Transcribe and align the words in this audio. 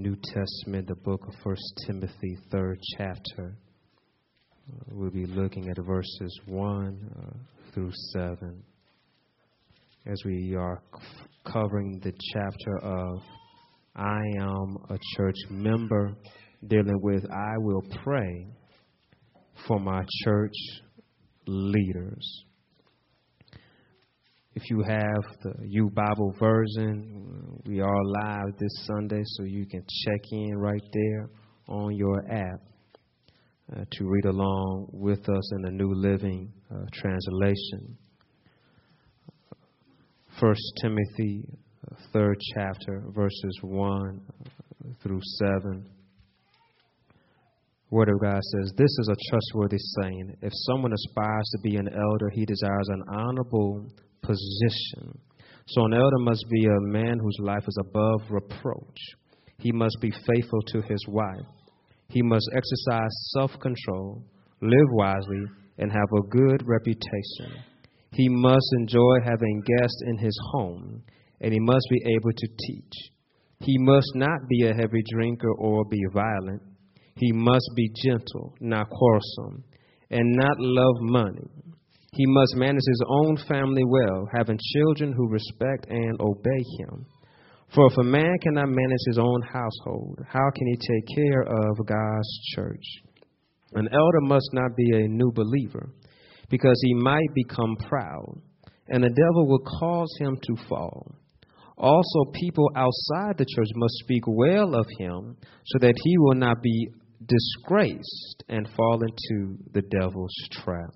New 0.00 0.16
Testament, 0.16 0.88
the 0.88 0.94
book 0.94 1.20
of 1.28 1.34
First 1.44 1.62
Timothy, 1.86 2.38
third 2.50 2.80
chapter. 2.96 3.54
Uh, 4.66 4.84
we'll 4.92 5.10
be 5.10 5.26
looking 5.26 5.68
at 5.68 5.76
verses 5.84 6.40
1 6.46 7.10
uh, 7.18 7.70
through 7.74 7.90
7 8.14 8.62
as 10.06 10.22
we 10.24 10.54
are 10.54 10.80
c- 10.94 11.06
covering 11.52 12.00
the 12.02 12.14
chapter 12.32 12.78
of 12.78 13.20
I 13.94 14.22
am 14.38 14.78
a 14.88 14.96
church 15.18 15.36
member, 15.50 16.14
dealing 16.66 16.98
with 17.02 17.22
I 17.30 17.58
will 17.58 17.82
pray 18.02 18.46
for 19.68 19.78
my 19.78 20.02
church 20.24 20.56
leaders. 21.46 22.44
If 24.52 24.68
you 24.68 24.82
have 24.82 25.22
the 25.42 25.54
U 25.64 25.90
Bible 25.94 26.34
version, 26.40 27.62
we 27.66 27.80
are 27.80 28.04
live 28.04 28.58
this 28.58 28.84
Sunday, 28.84 29.22
so 29.24 29.44
you 29.44 29.64
can 29.64 29.80
check 30.04 30.20
in 30.32 30.58
right 30.58 30.82
there 30.92 31.30
on 31.68 31.94
your 31.94 32.18
app 32.28 32.60
uh, 33.72 33.84
to 33.92 34.04
read 34.08 34.24
along 34.24 34.88
with 34.92 35.20
us 35.20 35.52
in 35.54 35.62
the 35.62 35.70
New 35.70 35.94
Living 35.94 36.52
uh, 36.68 36.78
Translation. 36.92 37.96
First 40.40 40.62
Timothy, 40.82 41.44
uh, 41.88 41.94
third 42.12 42.36
chapter, 42.56 43.04
verses 43.14 43.56
one 43.62 44.20
through 45.00 45.20
seven. 45.38 45.86
Word 47.90 48.08
of 48.08 48.20
God 48.20 48.40
says, 48.42 48.72
This 48.76 48.90
is 48.98 49.10
a 49.12 49.30
trustworthy 49.30 49.78
saying. 50.02 50.34
If 50.42 50.52
someone 50.66 50.92
aspires 50.92 51.48
to 51.52 51.58
be 51.62 51.76
an 51.76 51.88
elder, 51.88 52.30
he 52.32 52.44
desires 52.44 52.88
an 52.88 53.04
honorable 53.14 53.86
position. 54.22 55.18
So 55.68 55.84
an 55.84 55.94
elder 55.94 56.18
must 56.18 56.44
be 56.50 56.66
a 56.66 56.80
man 56.80 57.18
whose 57.18 57.36
life 57.40 57.64
is 57.66 57.78
above 57.80 58.22
reproach. 58.30 58.98
He 59.58 59.72
must 59.72 59.96
be 60.00 60.10
faithful 60.10 60.62
to 60.68 60.82
his 60.82 61.04
wife. 61.08 61.46
He 62.08 62.22
must 62.22 62.50
exercise 62.54 63.10
self 63.36 63.52
control, 63.60 64.24
live 64.60 64.90
wisely, 64.92 65.44
and 65.78 65.92
have 65.92 66.08
a 66.12 66.26
good 66.28 66.62
reputation. 66.66 67.62
He 68.12 68.28
must 68.28 68.66
enjoy 68.80 69.18
having 69.24 69.62
guests 69.78 70.02
in 70.06 70.18
his 70.18 70.36
home, 70.52 71.02
and 71.40 71.52
he 71.52 71.60
must 71.60 71.86
be 71.90 72.02
able 72.06 72.32
to 72.36 72.48
teach. 72.66 72.92
He 73.60 73.78
must 73.78 74.10
not 74.14 74.48
be 74.48 74.66
a 74.66 74.74
heavy 74.74 75.02
drinker 75.12 75.52
or 75.58 75.84
be 75.84 76.00
violent. 76.12 76.62
He 77.16 77.32
must 77.32 77.70
be 77.76 77.90
gentle, 78.02 78.54
not 78.60 78.88
quarrelsome, 78.90 79.64
and 80.10 80.36
not 80.36 80.58
love 80.58 80.96
money. 81.00 81.48
He 82.12 82.26
must 82.26 82.56
manage 82.56 82.82
his 82.86 83.02
own 83.08 83.36
family 83.48 83.84
well, 83.84 84.28
having 84.34 84.58
children 84.74 85.12
who 85.12 85.28
respect 85.28 85.86
and 85.88 86.20
obey 86.20 86.64
him. 86.78 87.06
For 87.74 87.86
if 87.86 87.96
a 87.98 88.04
man 88.04 88.36
cannot 88.42 88.68
manage 88.68 89.04
his 89.06 89.18
own 89.18 89.42
household, 89.42 90.18
how 90.26 90.50
can 90.56 90.66
he 90.66 90.76
take 90.76 91.16
care 91.16 91.42
of 91.42 91.86
God's 91.86 92.40
church? 92.54 92.84
An 93.74 93.88
elder 93.92 94.20
must 94.22 94.50
not 94.52 94.74
be 94.76 94.90
a 94.92 95.08
new 95.08 95.30
believer, 95.32 95.90
because 96.48 96.80
he 96.82 96.94
might 96.94 97.32
become 97.34 97.76
proud, 97.88 98.40
and 98.88 99.04
the 99.04 99.08
devil 99.08 99.46
will 99.46 99.64
cause 99.78 100.12
him 100.18 100.36
to 100.42 100.56
fall. 100.68 101.14
Also, 101.78 102.24
people 102.34 102.68
outside 102.74 103.38
the 103.38 103.46
church 103.54 103.68
must 103.76 103.94
speak 104.00 104.24
well 104.26 104.74
of 104.74 104.86
him, 104.98 105.36
so 105.66 105.78
that 105.78 105.94
he 105.96 106.18
will 106.18 106.34
not 106.34 106.60
be 106.60 106.88
disgraced 107.24 108.42
and 108.48 108.68
fall 108.76 109.00
into 109.00 109.56
the 109.72 109.82
devil's 109.82 110.34
trap. 110.50 110.90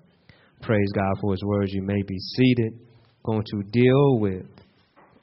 Praise 0.65 0.91
God 0.95 1.13
for 1.21 1.31
his 1.31 1.43
words. 1.43 1.71
You 1.73 1.83
may 1.83 2.01
be 2.07 2.17
seated. 2.17 2.73
Going 3.23 3.43
to 3.51 3.61
deal 3.69 4.19
with 4.19 4.47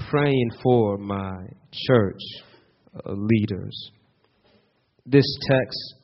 praying 0.09 0.51
for 0.62 0.98
my 0.98 1.35
church 1.73 2.21
uh, 2.95 3.12
leaders. 3.12 3.91
This 5.05 5.25
text 5.51 5.95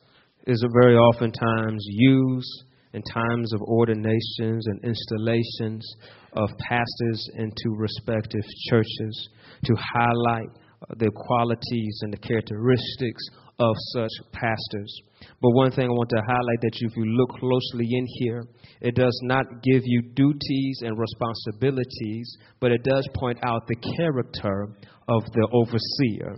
is 0.45 0.65
very 0.73 0.97
oftentimes 0.97 1.85
used 1.87 2.65
in 2.91 3.01
times 3.03 3.53
of 3.53 3.61
ordinations 3.61 4.67
and 4.67 4.83
installations 4.83 5.89
of 6.33 6.49
pastors 6.67 7.29
into 7.35 7.77
respective 7.77 8.43
churches 8.69 9.29
to 9.63 9.73
highlight 9.93 10.49
uh, 10.81 10.95
the 10.97 11.11
qualities 11.15 11.99
and 12.01 12.11
the 12.11 12.17
characteristics 12.17 13.23
of 13.59 13.75
such 13.93 14.11
pastors. 14.31 15.01
But 15.41 15.51
one 15.51 15.71
thing 15.71 15.85
I 15.85 15.89
want 15.89 16.09
to 16.09 16.21
highlight 16.25 16.61
that 16.61 16.71
if 16.79 16.95
you 16.95 17.05
look 17.05 17.29
closely 17.31 17.87
in 17.91 18.05
here, 18.19 18.43
it 18.81 18.95
does 18.95 19.17
not 19.23 19.45
give 19.63 19.81
you 19.85 20.01
duties 20.01 20.81
and 20.81 20.97
responsibilities, 20.97 22.37
but 22.61 22.71
it 22.71 22.83
does 22.83 23.07
point 23.15 23.39
out 23.43 23.67
the 23.67 23.75
character 23.97 24.69
of 25.09 25.23
the 25.33 25.47
overseer. 25.51 26.35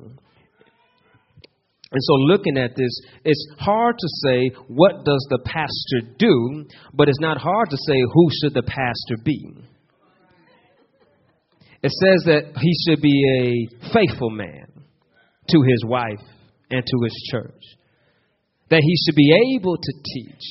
And 1.93 2.01
so 2.01 2.13
looking 2.13 2.57
at 2.57 2.75
this, 2.75 2.91
it's 3.25 3.47
hard 3.59 3.95
to 3.97 4.07
say 4.25 4.49
what 4.67 5.03
does 5.03 5.27
the 5.29 5.39
pastor 5.45 6.15
do, 6.17 6.65
but 6.93 7.09
it's 7.09 7.19
not 7.19 7.37
hard 7.37 7.69
to 7.69 7.77
say 7.85 7.99
who 8.13 8.29
should 8.41 8.53
the 8.53 8.63
pastor 8.63 9.17
be. 9.23 9.53
It 11.83 11.91
says 11.91 12.23
that 12.25 12.53
he 12.57 12.73
should 12.85 13.01
be 13.01 13.67
a 13.83 13.91
faithful 13.93 14.29
man 14.29 14.67
to 15.49 15.61
his 15.63 15.83
wife 15.85 16.21
and 16.71 16.83
to 16.85 16.97
his 17.03 17.29
church. 17.31 17.63
That 18.69 18.81
he 18.81 18.95
should 19.03 19.15
be 19.15 19.31
able 19.55 19.75
to 19.75 19.93
teach, 20.13 20.45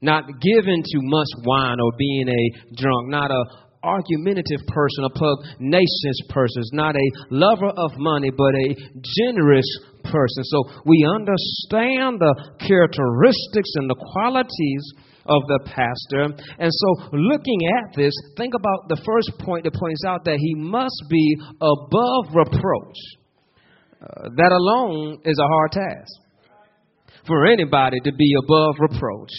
not 0.00 0.24
given 0.40 0.82
to 0.82 0.98
much 1.02 1.28
wine 1.44 1.78
or 1.80 1.92
being 1.98 2.28
a 2.28 2.74
drunk, 2.76 3.08
not 3.08 3.30
a 3.30 3.44
argumentative 3.82 4.62
person, 4.68 5.04
a 5.04 5.10
pugnacious 5.10 6.18
person, 6.28 6.62
not 6.72 6.94
a 6.94 7.10
lover 7.30 7.70
of 7.76 7.90
money, 7.98 8.30
but 8.30 8.54
a 8.54 8.76
generous 9.02 9.66
person. 10.04 10.44
So 10.44 10.64
we 10.86 11.04
understand 11.04 12.22
the 12.22 12.34
characteristics 12.60 13.70
and 13.74 13.90
the 13.90 13.98
qualities 14.14 14.84
of 15.26 15.42
the 15.46 15.60
pastor. 15.66 16.34
And 16.58 16.70
so, 16.70 16.88
looking 17.12 17.60
at 17.78 17.96
this, 17.96 18.12
think 18.36 18.54
about 18.54 18.88
the 18.88 19.00
first 19.04 19.32
point 19.40 19.64
that 19.64 19.74
points 19.74 20.04
out 20.06 20.24
that 20.24 20.38
he 20.38 20.54
must 20.54 21.02
be 21.08 21.36
above 21.60 22.34
reproach. 22.34 22.98
That 24.36 24.52
alone 24.52 25.20
is 25.24 25.38
a 25.38 25.46
hard 25.46 25.72
task 25.72 26.12
for 27.26 27.46
anybody 27.46 28.00
to 28.00 28.12
be 28.12 28.34
above 28.42 28.74
reproach. 28.80 29.32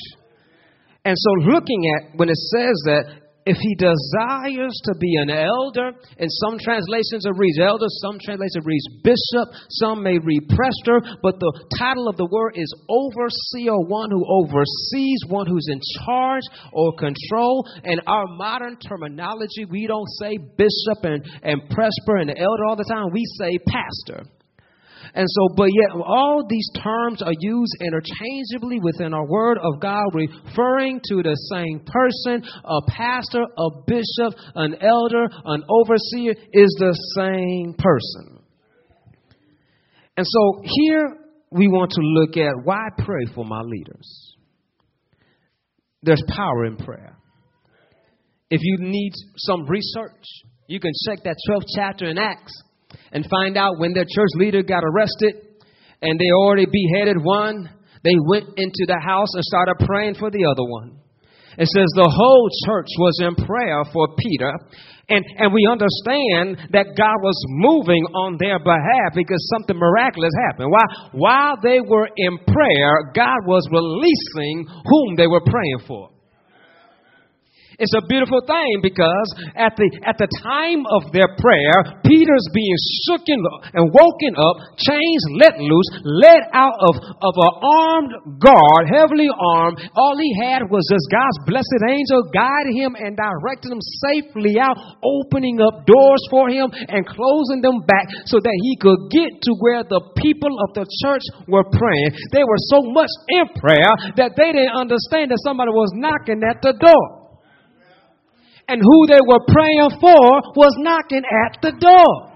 And 1.06 1.16
so, 1.18 1.52
looking 1.52 1.84
at 1.96 2.18
when 2.18 2.30
it 2.30 2.38
says 2.38 2.76
that 2.86 3.24
if 3.46 3.58
he 3.60 3.76
desires 3.76 4.72
to 4.86 4.96
be 5.00 5.16
an 5.20 5.30
elder, 5.30 5.92
in 6.18 6.30
some 6.30 6.58
translations 6.60 7.26
it 7.26 7.36
reads 7.36 7.60
elder, 7.60 7.88
some 8.00 8.18
translations 8.24 8.56
it 8.56 8.64
reads 8.66 8.88
bishop, 9.04 9.52
some 9.84 10.02
may 10.02 10.18
read 10.18 10.48
prester, 10.48 11.20
but 11.22 11.40
the 11.40 11.52
title 11.78 12.08
of 12.08 12.16
the 12.16 12.28
word 12.32 12.54
is 12.56 12.72
overseer, 12.88 13.76
one 13.76 14.12
who 14.12 14.24
oversees, 14.24 15.20
one 15.28 15.46
who's 15.46 15.68
in 15.68 15.82
charge 16.06 16.44
or 16.72 16.94
control. 16.96 17.68
And 17.84 18.02
our 18.08 18.26
modern 18.28 18.78
terminology, 18.78 19.66
we 19.66 19.88
don't 19.88 20.10
say 20.20 20.38
bishop 20.38 21.04
and, 21.04 21.28
and 21.44 21.70
presbyter 21.70 22.24
and 22.24 22.30
elder 22.32 22.64
all 22.66 22.78
the 22.78 22.88
time, 22.88 23.12
we 23.12 23.24
say 23.38 23.60
pastor. 23.68 24.24
And 25.16 25.28
so, 25.30 25.54
but 25.56 25.70
yet, 25.72 26.02
all 26.06 26.44
these 26.50 26.68
terms 26.82 27.22
are 27.22 27.34
used 27.40 27.76
interchangeably 27.82 28.80
within 28.82 29.14
our 29.14 29.28
Word 29.28 29.60
of 29.60 29.80
God, 29.80 30.06
referring 30.14 31.02
to 31.10 31.22
the 31.22 31.36
same 31.52 31.86
person. 31.86 32.44
A 32.64 32.80
pastor, 32.90 33.44
a 33.44 33.70
bishop, 33.86 34.40
an 34.56 34.76
elder, 34.82 35.28
an 35.46 35.64
overseer 35.70 36.32
is 36.52 36.76
the 36.80 36.98
same 37.16 37.76
person. 37.78 38.40
And 40.18 40.26
so, 40.26 40.62
here 40.64 41.18
we 41.52 41.68
want 41.68 41.92
to 41.92 42.02
look 42.02 42.36
at 42.36 42.54
why 42.64 42.88
pray 42.98 43.26
for 43.36 43.46
my 43.46 43.62
leaders. 43.62 44.36
There's 46.02 46.24
power 46.28 46.66
in 46.66 46.78
prayer. 46.78 47.18
If 48.50 48.62
you 48.64 48.78
need 48.80 49.12
some 49.38 49.68
research, 49.68 50.26
you 50.68 50.80
can 50.80 50.92
check 51.08 51.24
that 51.24 51.38
12th 51.48 51.68
chapter 51.76 52.10
in 52.10 52.18
Acts 52.18 52.54
and 53.12 53.26
find 53.30 53.58
out 53.58 53.80
when 53.80 53.94
their 53.94 54.06
church 54.06 54.34
leader 54.36 54.64
got 54.64 54.84
arrested 54.84 55.36
and 56.02 56.20
they 56.20 56.32
already 56.32 56.66
beheaded 56.66 57.18
one, 57.22 57.70
they 58.04 58.16
went 58.28 58.46
into 58.58 58.86
the 58.86 59.00
house 59.00 59.30
and 59.34 59.44
started 59.44 59.76
praying 59.86 60.16
for 60.16 60.30
the 60.30 60.46
other 60.46 60.64
one. 60.64 61.00
It 61.58 61.70
says 61.70 61.86
the 61.96 62.10
whole 62.10 62.50
church 62.66 62.90
was 62.98 63.20
in 63.22 63.36
prayer 63.46 63.84
for 63.94 64.08
Peter. 64.18 64.52
And, 65.10 65.24
and 65.38 65.54
we 65.54 65.68
understand 65.70 66.72
that 66.72 66.96
God 66.98 67.20
was 67.22 67.38
moving 67.60 68.04
on 68.16 68.38
their 68.40 68.58
behalf 68.58 69.14
because 69.14 69.38
something 69.54 69.78
miraculous 69.78 70.32
happened. 70.50 70.72
While, 70.72 71.12
while 71.12 71.56
they 71.62 71.80
were 71.80 72.10
in 72.16 72.38
prayer, 72.48 73.12
God 73.14 73.46
was 73.46 73.68
releasing 73.70 74.66
whom 74.66 75.16
they 75.16 75.28
were 75.28 75.44
praying 75.46 75.86
for. 75.86 76.13
It's 77.80 77.94
a 77.98 78.06
beautiful 78.06 78.42
thing 78.46 78.82
because 78.82 79.28
at 79.58 79.74
the 79.78 79.88
at 80.06 80.18
the 80.22 80.30
time 80.46 80.86
of 80.94 81.10
their 81.10 81.30
prayer, 81.40 82.02
Peter's 82.06 82.48
being 82.54 82.78
shooken 83.06 83.40
and 83.74 83.90
woken 83.90 84.34
up, 84.38 84.56
chains 84.78 85.24
let 85.42 85.58
loose, 85.58 85.90
led 86.04 86.44
out 86.54 86.76
of, 86.78 86.94
of 87.22 87.34
an 87.34 87.54
armed 87.64 88.14
guard, 88.38 88.84
heavily 88.92 89.30
armed. 89.30 89.82
All 89.96 90.18
he 90.18 90.32
had 90.38 90.70
was 90.70 90.86
this 90.90 91.06
God's 91.10 91.40
blessed 91.50 91.84
angel 91.90 92.30
guiding 92.30 92.78
him 92.78 92.94
and 92.94 93.18
directing 93.18 93.74
him 93.74 93.84
safely 94.06 94.60
out, 94.62 94.78
opening 95.02 95.58
up 95.62 95.86
doors 95.86 96.24
for 96.30 96.50
him 96.50 96.70
and 96.74 97.02
closing 97.08 97.62
them 97.62 97.82
back 97.88 98.06
so 98.30 98.38
that 98.38 98.58
he 98.62 98.78
could 98.78 99.10
get 99.10 99.32
to 99.50 99.52
where 99.60 99.84
the 99.84 100.02
people 100.22 100.54
of 100.68 100.78
the 100.78 100.86
church 101.02 101.26
were 101.48 101.66
praying. 101.66 102.12
They 102.32 102.44
were 102.44 102.62
so 102.70 102.86
much 102.94 103.12
in 103.30 103.46
prayer 103.58 103.92
that 104.18 104.38
they 104.38 104.52
didn't 104.54 104.76
understand 104.76 105.32
that 105.32 105.42
somebody 105.44 105.72
was 105.72 105.92
knocking 105.96 106.42
at 106.44 106.62
the 106.62 106.74
door 106.78 107.23
and 108.68 108.82
who 108.82 109.08
they 109.08 109.22
were 109.26 109.44
praying 109.48 110.00
for 110.00 110.26
was 110.56 110.76
knocking 110.80 111.24
at 111.26 111.62
the 111.62 111.72
door. 111.80 112.34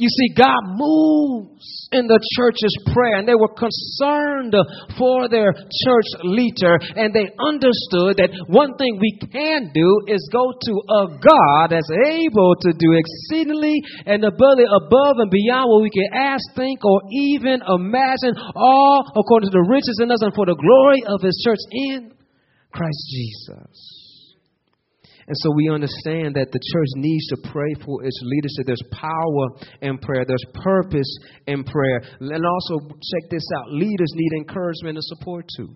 You 0.00 0.08
see, 0.08 0.32
God 0.32 0.80
moves 0.80 1.60
in 1.92 2.08
the 2.08 2.16
church's 2.32 2.72
prayer, 2.88 3.20
and 3.20 3.28
they 3.28 3.36
were 3.36 3.52
concerned 3.52 4.56
for 4.96 5.28
their 5.28 5.52
church 5.52 6.08
leader, 6.24 6.80
and 6.96 7.12
they 7.12 7.28
understood 7.36 8.16
that 8.16 8.32
one 8.48 8.80
thing 8.80 8.96
we 8.96 9.12
can 9.28 9.68
do 9.76 9.90
is 10.08 10.24
go 10.32 10.56
to 10.56 10.74
a 10.88 11.02
God 11.20 11.76
that's 11.76 11.92
able 12.16 12.56
to 12.64 12.72
do 12.72 12.96
exceedingly 12.96 13.76
and 14.08 14.24
abundantly 14.24 14.72
above 14.72 15.20
and 15.20 15.28
beyond 15.28 15.68
what 15.68 15.84
we 15.84 15.92
can 15.92 16.08
ask, 16.16 16.48
think, 16.56 16.80
or 16.80 17.04
even 17.12 17.60
imagine, 17.60 18.32
all 18.56 19.04
according 19.20 19.52
to 19.52 19.56
the 19.60 19.68
riches 19.68 20.00
in 20.00 20.08
us 20.08 20.24
and 20.24 20.32
for 20.32 20.48
the 20.48 20.56
glory 20.56 21.04
of 21.12 21.20
His 21.20 21.36
church 21.44 21.60
in 21.92 22.08
Christ 22.72 23.04
Jesus. 23.12 23.99
And 25.30 25.38
so 25.46 25.54
we 25.54 25.70
understand 25.70 26.34
that 26.34 26.50
the 26.50 26.58
church 26.58 26.90
needs 26.98 27.22
to 27.28 27.36
pray 27.54 27.70
for 27.86 28.02
its 28.02 28.18
leadership. 28.18 28.66
There's 28.66 28.82
power 28.90 29.46
in 29.80 29.96
prayer, 29.98 30.24
there's 30.26 30.42
purpose 30.58 31.06
in 31.46 31.62
prayer. 31.62 32.02
And 32.18 32.42
also, 32.44 32.90
check 32.90 33.30
this 33.30 33.46
out 33.54 33.70
leaders 33.70 34.10
need 34.16 34.32
encouragement 34.42 34.98
and 34.98 35.04
support 35.04 35.46
too. 35.56 35.70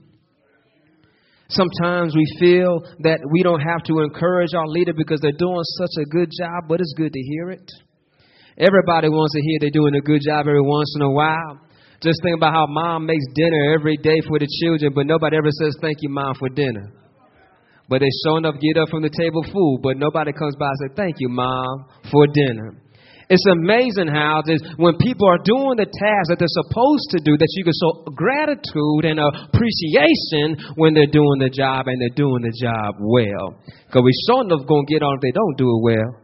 Sometimes 1.51 2.17
we 2.17 2.27
feel 2.41 2.83
that 3.07 3.21
we 3.31 3.45
don't 3.45 3.61
have 3.61 3.85
to 3.85 4.01
encourage 4.01 4.55
our 4.59 4.67
leader 4.67 4.93
because 4.93 5.21
they're 5.21 5.39
doing 5.39 5.63
such 5.79 6.03
a 6.03 6.05
good 6.11 6.31
job, 6.37 6.67
but 6.67 6.81
it's 6.81 6.95
good 6.97 7.13
to 7.13 7.21
hear 7.21 7.51
it. 7.51 7.71
Everybody 8.59 9.09
wants 9.09 9.35
to 9.35 9.41
hear 9.41 9.59
they're 9.61 9.71
doing 9.71 9.95
a 9.95 10.01
good 10.01 10.23
job 10.27 10.49
every 10.49 10.67
once 10.67 10.93
in 10.99 11.03
a 11.03 11.11
while. 11.13 11.61
Just 12.03 12.19
think 12.25 12.39
about 12.39 12.55
how 12.55 12.67
mom 12.67 13.07
makes 13.07 13.25
dinner 13.37 13.79
every 13.79 13.99
day 13.99 14.19
for 14.27 14.41
the 14.41 14.51
children, 14.63 14.91
but 14.97 15.07
nobody 15.07 15.37
ever 15.37 15.51
says, 15.63 15.79
Thank 15.81 15.99
you, 16.01 16.09
mom, 16.09 16.35
for 16.41 16.49
dinner. 16.49 17.04
But 17.89 18.01
they 18.01 18.09
sure 18.25 18.39
enough 18.39 18.57
get 18.61 18.81
up 18.81 18.89
from 18.89 19.03
the 19.03 19.13
table 19.13 19.45
full, 19.53 19.79
but 19.83 19.97
nobody 19.97 20.33
comes 20.33 20.57
by 20.57 20.69
and 20.69 20.79
say, 20.89 20.95
Thank 20.97 21.17
you, 21.19 21.29
Mom, 21.29 21.87
for 22.11 22.27
dinner. 22.27 22.81
It's 23.29 23.45
amazing 23.49 24.09
how 24.09 24.43
this, 24.45 24.61
when 24.77 24.97
people 25.01 25.27
are 25.29 25.41
doing 25.41 25.81
the 25.81 25.89
tasks 25.89 26.29
that 26.29 26.37
they're 26.37 26.61
supposed 26.61 27.09
to 27.17 27.21
do, 27.25 27.37
that 27.41 27.49
you 27.57 27.65
can 27.65 27.73
show 27.73 28.05
gratitude 28.13 29.09
and 29.09 29.17
appreciation 29.17 30.77
when 30.77 30.93
they're 30.93 31.09
doing 31.09 31.41
the 31.41 31.49
job 31.49 31.89
and 31.89 31.97
they're 32.01 32.13
doing 32.13 32.45
the 32.45 32.53
job 32.53 33.01
well. 33.01 33.57
Because 33.89 34.05
we 34.05 34.13
sure 34.29 34.45
enough 34.45 34.69
going 34.69 34.85
to 34.85 34.93
get 34.93 35.01
on 35.01 35.17
if 35.17 35.23
they 35.25 35.33
don't 35.33 35.57
do 35.57 35.69
it 35.73 35.81
well. 35.81 36.24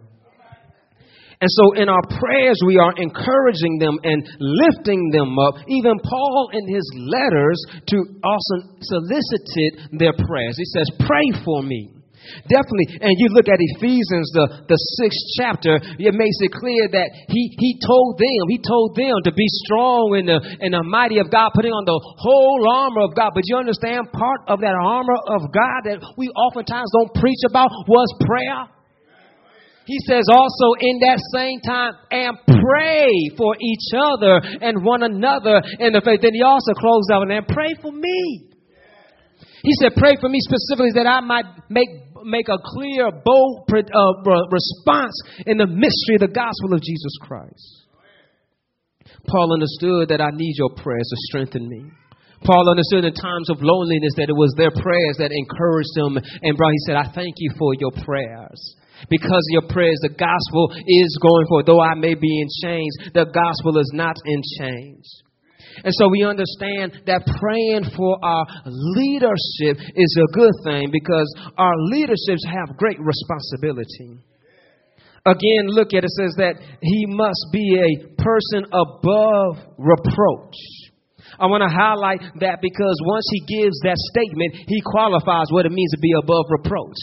And 1.41 1.49
so 1.49 1.73
in 1.81 1.89
our 1.89 2.05
prayers, 2.21 2.61
we 2.67 2.77
are 2.77 2.93
encouraging 2.97 3.79
them 3.81 3.97
and 4.05 4.21
lifting 4.39 5.09
them 5.11 5.39
up. 5.39 5.55
Even 5.69 5.97
Paul 6.05 6.51
in 6.53 6.69
his 6.69 6.85
letters 7.09 7.59
to 7.89 7.97
also 8.23 8.57
solicited 8.85 9.97
their 9.99 10.13
prayers. 10.13 10.57
He 10.61 10.69
says, 10.69 10.85
Pray 11.01 11.25
for 11.45 11.63
me. 11.63 11.97
Definitely. 12.45 13.01
And 13.01 13.17
you 13.17 13.33
look 13.33 13.49
at 13.49 13.57
Ephesians, 13.57 14.29
the, 14.37 14.69
the 14.69 14.79
sixth 15.01 15.25
chapter, 15.41 15.81
it 15.81 16.13
makes 16.13 16.37
it 16.45 16.53
clear 16.53 16.85
that 16.93 17.09
he, 17.33 17.43
he 17.57 17.81
told 17.81 18.21
them, 18.21 18.43
he 18.53 18.61
told 18.61 18.93
them 18.93 19.17
to 19.25 19.33
be 19.33 19.49
strong 19.65 20.21
in 20.21 20.29
the, 20.29 20.39
in 20.61 20.77
the 20.77 20.85
mighty 20.85 21.19
of 21.19 21.33
God, 21.33 21.57
putting 21.57 21.73
on 21.73 21.89
the 21.89 21.97
whole 21.97 22.61
armor 22.69 23.09
of 23.09 23.17
God. 23.17 23.33
But 23.35 23.49
you 23.49 23.57
understand 23.57 24.13
part 24.13 24.45
of 24.47 24.61
that 24.61 24.77
armor 24.77 25.17
of 25.33 25.49
God 25.49 25.89
that 25.89 25.99
we 26.21 26.29
oftentimes 26.29 26.93
don't 26.93 27.17
preach 27.17 27.41
about 27.49 27.73
was 27.89 28.13
prayer. 28.21 28.80
He 29.87 29.99
says 30.07 30.25
also 30.31 30.77
in 30.79 31.01
that 31.01 31.19
same 31.35 31.61
time, 31.61 31.93
and 32.11 32.37
pray 32.47 33.11
for 33.37 33.57
each 33.59 33.91
other 33.97 34.41
and 34.61 34.85
one 34.85 35.03
another 35.03 35.63
in 35.81 35.93
the 35.93 36.03
faith. 36.05 36.21
Then 36.23 36.35
he 36.35 36.43
also 36.43 36.75
closed 36.75 37.11
out 37.11 37.31
and 37.31 37.47
pray 37.49 37.75
for 37.81 37.91
me. 37.91 38.51
He 39.63 39.73
said, 39.81 39.93
pray 39.97 40.17
for 40.21 40.29
me 40.29 40.39
specifically 40.41 40.93
that 40.95 41.07
I 41.07 41.21
might 41.21 41.45
make 41.69 41.89
make 42.25 42.49
a 42.49 42.61
clear, 42.61 43.11
bold 43.11 43.65
uh, 43.73 44.45
response 44.53 45.17
in 45.47 45.57
the 45.57 45.67
mystery 45.67 46.21
of 46.21 46.29
the 46.29 46.33
gospel 46.33 46.75
of 46.75 46.83
Jesus 46.83 47.17
Christ. 47.23 47.89
Paul 49.27 49.53
understood 49.53 50.09
that 50.13 50.21
I 50.21 50.29
need 50.33 50.55
your 50.57 50.71
prayers 50.77 51.09
to 51.09 51.17
strengthen 51.33 51.69
me. 51.69 51.91
Paul 52.45 52.69
understood 52.69 53.05
in 53.05 53.15
times 53.15 53.49
of 53.49 53.61
loneliness 53.61 54.13
that 54.17 54.29
it 54.29 54.37
was 54.37 54.53
their 54.57 54.71
prayers 54.71 55.17
that 55.17 55.33
encouraged 55.33 55.97
him. 55.97 56.21
And 56.43 56.57
bro, 56.57 56.69
he 56.69 56.81
said, 56.87 56.97
I 56.97 57.13
thank 57.13 57.35
you 57.37 57.53
for 57.59 57.73
your 57.81 57.93
prayers 58.05 58.61
because 59.09 59.45
of 59.49 59.53
your 59.53 59.67
prayers, 59.69 59.99
the 60.03 60.13
gospel 60.13 60.73
is 60.75 61.19
going 61.23 61.47
forward. 61.49 61.67
Though 61.67 61.81
I 61.81 61.95
may 61.95 62.15
be 62.15 62.41
in 62.41 62.49
chains, 62.63 62.95
the 63.15 63.25
gospel 63.25 63.79
is 63.79 63.91
not 63.95 64.17
in 64.25 64.41
chains. 64.59 65.23
And 65.85 65.95
so 65.95 66.09
we 66.09 66.25
understand 66.25 67.07
that 67.07 67.25
praying 67.39 67.95
for 67.97 68.19
our 68.23 68.45
leadership 68.67 69.79
is 69.95 70.13
a 70.19 70.33
good 70.35 70.53
thing 70.65 70.91
because 70.93 71.29
our 71.57 71.75
leaderships 71.95 72.45
have 72.45 72.77
great 72.77 72.99
responsibility. 73.01 74.19
Again, 75.25 75.69
look 75.69 75.93
at 75.93 76.05
it, 76.05 76.09
it 76.09 76.17
says 76.17 76.35
that 76.39 76.57
he 76.81 77.05
must 77.07 77.47
be 77.53 77.77
a 77.77 77.91
person 78.17 78.65
above 78.73 79.77
reproach. 79.77 80.57
I 81.39 81.47
want 81.47 81.63
to 81.63 81.69
highlight 81.69 82.21
that 82.41 82.61
because 82.61 82.97
once 83.05 83.25
he 83.31 83.61
gives 83.61 83.79
that 83.85 83.97
statement, 84.17 84.65
he 84.67 84.81
qualifies 84.81 85.53
what 85.53 85.67
it 85.67 85.73
means 85.73 85.91
to 85.93 86.01
be 86.01 86.13
above 86.19 86.45
reproach. 86.49 86.97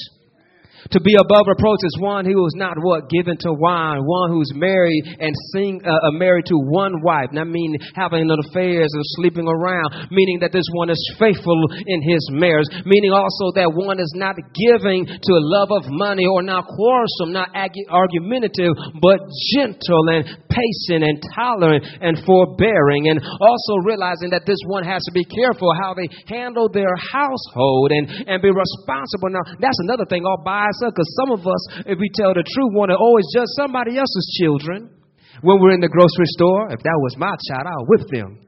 To 0.91 0.99
be 1.01 1.15
above 1.19 1.47
reproach 1.47 1.83
is 1.83 1.99
one 1.99 2.23
who 2.23 2.45
is 2.45 2.55
not 2.55 2.79
what 2.79 3.09
given 3.09 3.35
to 3.43 3.51
wine, 3.51 4.05
one 4.05 4.31
who's 4.31 4.51
married 4.55 5.03
and 5.19 5.33
sing, 5.51 5.81
uh, 5.83 5.91
uh, 5.91 6.11
married 6.11 6.45
to 6.47 6.55
one 6.55 7.03
wife. 7.03 7.27
Not 7.31 7.47
meaning 7.47 7.79
having 7.95 8.29
affairs 8.47 8.87
and 8.93 9.03
sleeping 9.19 9.47
around, 9.47 10.07
meaning 10.11 10.39
that 10.39 10.51
this 10.51 10.67
one 10.73 10.89
is 10.89 10.99
faithful 11.19 11.59
in 11.85 11.99
his 12.01 12.23
marriage. 12.31 12.67
Meaning 12.85 13.11
also 13.11 13.51
that 13.55 13.71
one 13.73 13.99
is 13.99 14.11
not 14.15 14.35
giving 14.55 15.05
to 15.05 15.31
a 15.33 15.43
love 15.59 15.71
of 15.71 15.83
money 15.91 16.25
or 16.25 16.41
not 16.41 16.67
quarrelsome, 16.67 17.33
not 17.33 17.51
argumentative, 17.51 18.71
but 19.01 19.19
gentle 19.55 20.07
and 20.07 20.23
patient 20.47 21.03
and 21.03 21.19
tolerant 21.35 21.83
and 21.99 22.15
forbearing. 22.23 23.09
And 23.09 23.19
also 23.19 23.73
realizing 23.83 24.31
that 24.31 24.47
this 24.47 24.59
one 24.67 24.83
has 24.83 25.03
to 25.03 25.11
be 25.11 25.25
careful 25.25 25.73
how 25.75 25.93
they 25.93 26.07
handle 26.31 26.69
their 26.71 26.95
household 27.11 27.91
and, 27.91 28.07
and 28.27 28.39
be 28.41 28.51
responsible. 28.51 29.35
Now, 29.35 29.43
that's 29.59 29.79
another 29.83 30.05
thing 30.07 30.23
all 30.23 30.41
by 30.43 30.69
because 30.85 31.09
some 31.17 31.31
of 31.33 31.41
us, 31.45 31.61
if 31.89 31.97
we 31.97 32.09
tell 32.13 32.33
the 32.33 32.45
truth, 32.45 32.71
want 32.73 32.93
to 32.93 32.97
always 32.97 33.25
judge 33.33 33.49
somebody 33.57 33.97
else's 33.97 34.27
children. 34.37 34.93
When 35.41 35.61
we're 35.61 35.77
in 35.77 35.81
the 35.81 35.91
grocery 35.91 36.25
store, 36.33 36.73
if 36.73 36.81
that 36.81 36.97
was 36.97 37.13
my 37.17 37.33
child, 37.45 37.69
I'll 37.69 37.85
whip 37.85 38.09
them. 38.09 38.41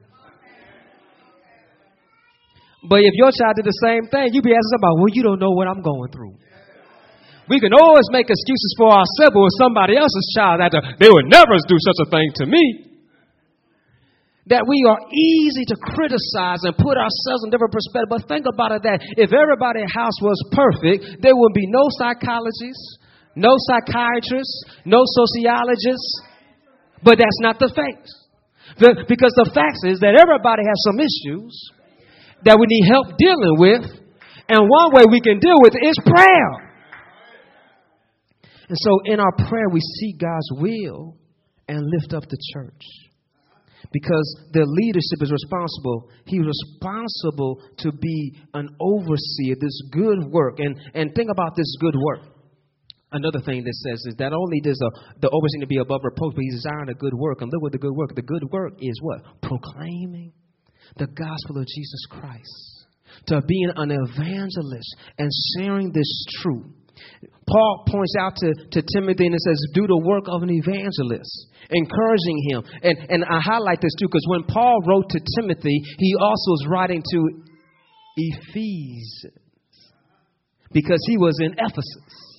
But 2.88 3.06
if 3.06 3.14
your 3.14 3.30
child 3.30 3.54
did 3.54 3.68
the 3.68 3.78
same 3.78 4.10
thing, 4.10 4.34
you'd 4.34 4.42
be 4.42 4.56
asking 4.56 4.74
somebody, 4.74 4.94
well, 4.98 5.12
you 5.14 5.22
don't 5.22 5.38
know 5.38 5.54
what 5.54 5.68
I'm 5.68 5.82
going 5.82 6.10
through. 6.10 6.34
We 7.46 7.60
can 7.60 7.74
always 7.74 8.06
make 8.10 8.26
excuses 8.26 8.74
for 8.78 8.90
ourselves, 8.90 9.34
with 9.34 9.54
somebody 9.58 9.98
else's 9.98 10.34
child, 10.34 10.62
that 10.62 10.74
uh, 10.74 10.82
they 10.98 11.10
would 11.10 11.30
never 11.30 11.54
do 11.66 11.78
such 11.78 12.06
a 12.06 12.10
thing 12.10 12.30
to 12.42 12.46
me 12.46 12.89
that 14.48 14.64
we 14.64 14.80
are 14.88 15.00
easy 15.12 15.68
to 15.68 15.76
criticize 15.92 16.64
and 16.64 16.72
put 16.72 16.96
ourselves 16.96 17.44
in 17.44 17.52
different 17.52 17.76
perspectives. 17.76 18.08
But 18.08 18.24
think 18.24 18.48
about 18.48 18.72
it 18.72 18.82
that 18.88 19.04
if 19.20 19.36
everybody's 19.36 19.92
house 19.92 20.16
was 20.24 20.40
perfect, 20.56 21.20
there 21.20 21.36
would 21.36 21.52
be 21.52 21.68
no 21.68 21.84
psychologists, 22.00 22.98
no 23.36 23.52
psychiatrists, 23.68 24.80
no 24.88 25.04
sociologists. 25.04 26.08
But 27.04 27.20
that's 27.20 27.40
not 27.44 27.60
the 27.60 27.68
fact. 27.68 28.08
The, 28.80 29.04
because 29.04 29.36
the 29.36 29.50
fact 29.52 29.84
is 29.84 30.00
that 30.00 30.16
everybody 30.16 30.64
has 30.64 30.78
some 30.88 30.98
issues 31.00 31.52
that 32.48 32.56
we 32.56 32.64
need 32.64 32.88
help 32.88 33.20
dealing 33.20 33.56
with. 33.60 33.84
And 34.48 34.66
one 34.66 34.88
way 34.96 35.04
we 35.10 35.20
can 35.20 35.38
deal 35.38 35.60
with 35.60 35.76
it 35.76 35.84
is 35.84 35.96
prayer. 36.00 36.52
And 38.72 38.78
so 38.78 39.00
in 39.04 39.20
our 39.20 39.32
prayer, 39.36 39.68
we 39.70 39.80
seek 40.00 40.18
God's 40.18 40.48
will 40.56 41.18
and 41.68 41.84
lift 41.86 42.14
up 42.14 42.24
the 42.24 42.38
church 42.54 43.09
because 43.92 44.28
the 44.52 44.64
leadership 44.64 45.22
is 45.22 45.32
responsible. 45.32 46.10
He's 46.26 46.44
responsible 46.44 47.62
to 47.78 47.92
be 47.92 48.36
an 48.54 48.68
overseer, 48.80 49.56
this 49.60 49.80
good 49.90 50.30
work. 50.30 50.58
And, 50.58 50.76
and 50.94 51.14
think 51.14 51.30
about 51.30 51.56
this 51.56 51.76
good 51.80 51.94
work. 51.96 52.26
Another 53.12 53.40
thing 53.40 53.64
that 53.64 53.74
says 53.74 54.04
is 54.06 54.14
that 54.18 54.32
only 54.32 54.60
does 54.60 54.80
a, 54.80 55.18
the 55.20 55.28
overseer 55.30 55.60
to 55.60 55.66
be 55.66 55.78
above 55.78 56.00
reproach, 56.04 56.34
but 56.34 56.42
he's 56.42 56.62
desiring 56.62 56.88
a 56.90 56.94
good 56.94 57.14
work. 57.14 57.42
And 57.42 57.50
look 57.52 57.62
what 57.62 57.72
the 57.72 57.78
good 57.78 57.94
work. 57.94 58.14
The 58.14 58.22
good 58.22 58.44
work 58.52 58.74
is 58.80 58.94
what? 59.02 59.42
Proclaiming 59.42 60.32
the 60.96 61.06
gospel 61.06 61.58
of 61.58 61.66
Jesus 61.66 62.06
Christ. 62.10 62.86
to 63.26 63.42
being 63.42 63.70
an 63.76 63.90
evangelist 63.90 64.96
and 65.18 65.30
sharing 65.56 65.92
this 65.92 66.24
truth. 66.40 66.66
Paul 67.48 67.84
points 67.88 68.14
out 68.18 68.36
to, 68.36 68.54
to 68.54 68.82
Timothy 68.94 69.26
and 69.26 69.34
it 69.34 69.40
says, 69.40 69.58
Do 69.74 69.86
the 69.86 69.98
work 69.98 70.24
of 70.28 70.42
an 70.42 70.50
evangelist, 70.50 71.50
encouraging 71.70 72.38
him. 72.50 72.62
And, 72.82 72.96
and 73.10 73.24
I 73.24 73.40
highlight 73.40 73.80
this 73.80 73.94
too 73.98 74.06
because 74.06 74.26
when 74.28 74.44
Paul 74.44 74.78
wrote 74.86 75.10
to 75.10 75.20
Timothy, 75.40 75.82
he 75.98 76.14
also 76.14 76.50
was 76.54 76.66
writing 76.70 77.02
to 77.02 77.20
Ephesians 78.16 79.34
because 80.72 81.02
he 81.06 81.16
was 81.16 81.38
in 81.42 81.54
Ephesus. 81.58 82.30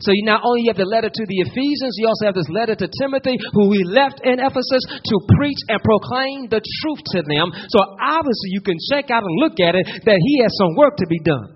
So 0.00 0.12
you 0.12 0.24
not 0.24 0.44
only 0.44 0.68
have 0.68 0.76
the 0.76 0.84
letter 0.84 1.08
to 1.08 1.24
the 1.24 1.38
Ephesians, 1.48 1.96
you 1.96 2.04
also 2.08 2.28
have 2.28 2.36
this 2.36 2.52
letter 2.52 2.76
to 2.76 2.88
Timothy, 3.00 3.36
who 3.52 3.72
he 3.72 3.84
left 3.84 4.20
in 4.24 4.40
Ephesus 4.40 4.84
to 4.84 5.16
preach 5.36 5.56
and 5.68 5.80
proclaim 5.80 6.52
the 6.52 6.60
truth 6.60 7.00
to 7.16 7.24
them. 7.24 7.48
So 7.72 7.80
obviously 7.96 8.52
you 8.52 8.60
can 8.60 8.76
check 8.92 9.08
out 9.08 9.24
and 9.24 9.34
look 9.40 9.56
at 9.60 9.72
it 9.72 9.84
that 10.04 10.20
he 10.20 10.34
has 10.44 10.52
some 10.60 10.76
work 10.76 10.96
to 11.00 11.06
be 11.08 11.20
done. 11.24 11.55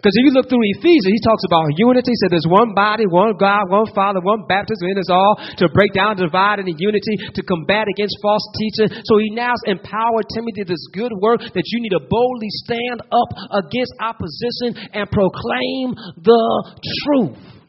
Because 0.00 0.16
if 0.16 0.24
you 0.24 0.32
look 0.32 0.48
through 0.48 0.64
Ephesians, 0.80 1.12
he 1.12 1.20
talks 1.20 1.44
about 1.44 1.68
unity. 1.76 2.16
So 2.24 2.32
there's 2.32 2.48
one 2.48 2.72
body, 2.72 3.04
one 3.04 3.36
God, 3.36 3.68
one 3.68 3.84
Father, 3.92 4.24
one 4.24 4.48
baptism 4.48 4.88
in 4.88 4.96
us 4.96 5.12
all 5.12 5.36
to 5.60 5.68
break 5.76 5.92
down, 5.92 6.16
divide, 6.16 6.64
and 6.64 6.72
unity, 6.72 7.20
to 7.36 7.44
combat 7.44 7.84
against 7.84 8.16
false 8.24 8.44
teaching. 8.56 8.88
So 9.04 9.20
he 9.20 9.28
now 9.36 9.52
empowered 9.68 10.24
Timothy 10.32 10.64
this 10.64 10.80
good 10.96 11.12
work 11.20 11.44
that 11.44 11.66
you 11.68 11.78
need 11.84 11.92
to 11.92 12.00
boldly 12.08 12.48
stand 12.64 13.04
up 13.12 13.30
against 13.60 13.92
opposition 14.00 14.88
and 14.96 15.04
proclaim 15.12 15.92
the 16.16 16.44
truth. 17.04 17.59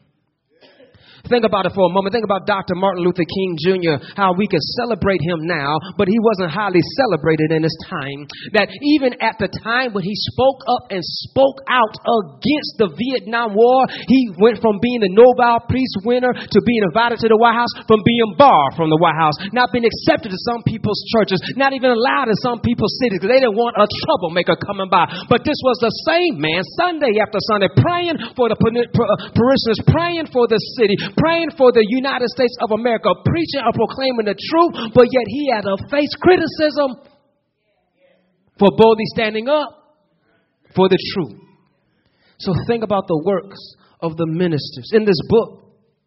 Think 1.32 1.48
about 1.48 1.64
it 1.64 1.72
for 1.72 1.88
a 1.88 1.92
moment. 1.96 2.12
Think 2.12 2.28
about 2.28 2.44
Dr. 2.44 2.76
Martin 2.76 3.00
Luther 3.00 3.24
King 3.24 3.56
Jr., 3.56 3.96
how 4.20 4.36
we 4.36 4.44
can 4.44 4.60
celebrate 4.76 5.24
him 5.24 5.48
now, 5.48 5.80
but 5.96 6.04
he 6.04 6.20
wasn't 6.20 6.52
highly 6.52 6.84
celebrated 7.00 7.56
in 7.56 7.64
his 7.64 7.72
time. 7.88 8.28
That 8.52 8.68
even 8.68 9.16
at 9.16 9.40
the 9.40 9.48
time 9.64 9.96
when 9.96 10.04
he 10.04 10.12
spoke 10.28 10.60
up 10.68 10.92
and 10.92 11.00
spoke 11.00 11.64
out 11.72 11.96
against 12.04 12.76
the 12.76 12.92
Vietnam 12.92 13.56
War, 13.56 13.88
he 14.12 14.28
went 14.36 14.60
from 14.60 14.76
being 14.84 15.00
the 15.00 15.08
Nobel 15.08 15.64
Peace 15.72 15.96
winner 16.04 16.36
to 16.36 16.58
being 16.68 16.84
invited 16.84 17.24
to 17.24 17.32
the 17.32 17.40
White 17.40 17.56
House, 17.56 17.72
from 17.88 18.04
being 18.04 18.36
barred 18.36 18.76
from 18.76 18.92
the 18.92 19.00
White 19.00 19.16
House, 19.16 19.40
not 19.56 19.72
being 19.72 19.88
accepted 19.88 20.36
to 20.36 20.40
some 20.52 20.60
people's 20.68 21.00
churches, 21.16 21.40
not 21.56 21.72
even 21.72 21.96
allowed 21.96 22.28
in 22.28 22.36
some 22.44 22.60
people's 22.60 22.92
cities 23.00 23.16
because 23.16 23.32
they 23.32 23.40
didn't 23.40 23.56
want 23.56 23.72
a 23.80 23.88
troublemaker 24.04 24.52
coming 24.68 24.92
by. 24.92 25.08
But 25.32 25.48
this 25.48 25.56
was 25.64 25.80
the 25.80 25.92
same 26.12 26.36
man, 26.36 26.60
Sunday 26.76 27.16
after 27.24 27.40
Sunday, 27.48 27.72
praying 27.80 28.20
for 28.36 28.52
the 28.52 28.58
uh, 28.60 29.16
parishioners, 29.32 29.80
praying 29.88 30.28
for 30.28 30.44
the 30.44 30.60
city, 30.76 30.92
praying 31.22 31.54
for 31.54 31.70
the 31.70 31.86
United 31.86 32.26
States 32.34 32.58
of 32.58 32.74
America, 32.74 33.14
preaching 33.22 33.62
and 33.62 33.74
proclaiming 33.74 34.26
the 34.26 34.34
truth, 34.34 34.90
but 34.90 35.06
yet 35.06 35.26
he 35.30 35.46
had 35.54 35.62
to 35.62 35.78
face 35.86 36.10
criticism 36.18 36.98
for 38.58 38.74
boldly 38.74 39.06
standing 39.14 39.46
up 39.46 39.70
for 40.74 40.88
the 40.88 40.98
truth. 41.14 41.38
So 42.38 42.52
think 42.66 42.82
about 42.82 43.06
the 43.06 43.22
works 43.24 43.60
of 44.00 44.16
the 44.16 44.26
ministers. 44.26 44.90
In 44.92 45.04
this 45.04 45.20
book, 45.28 45.61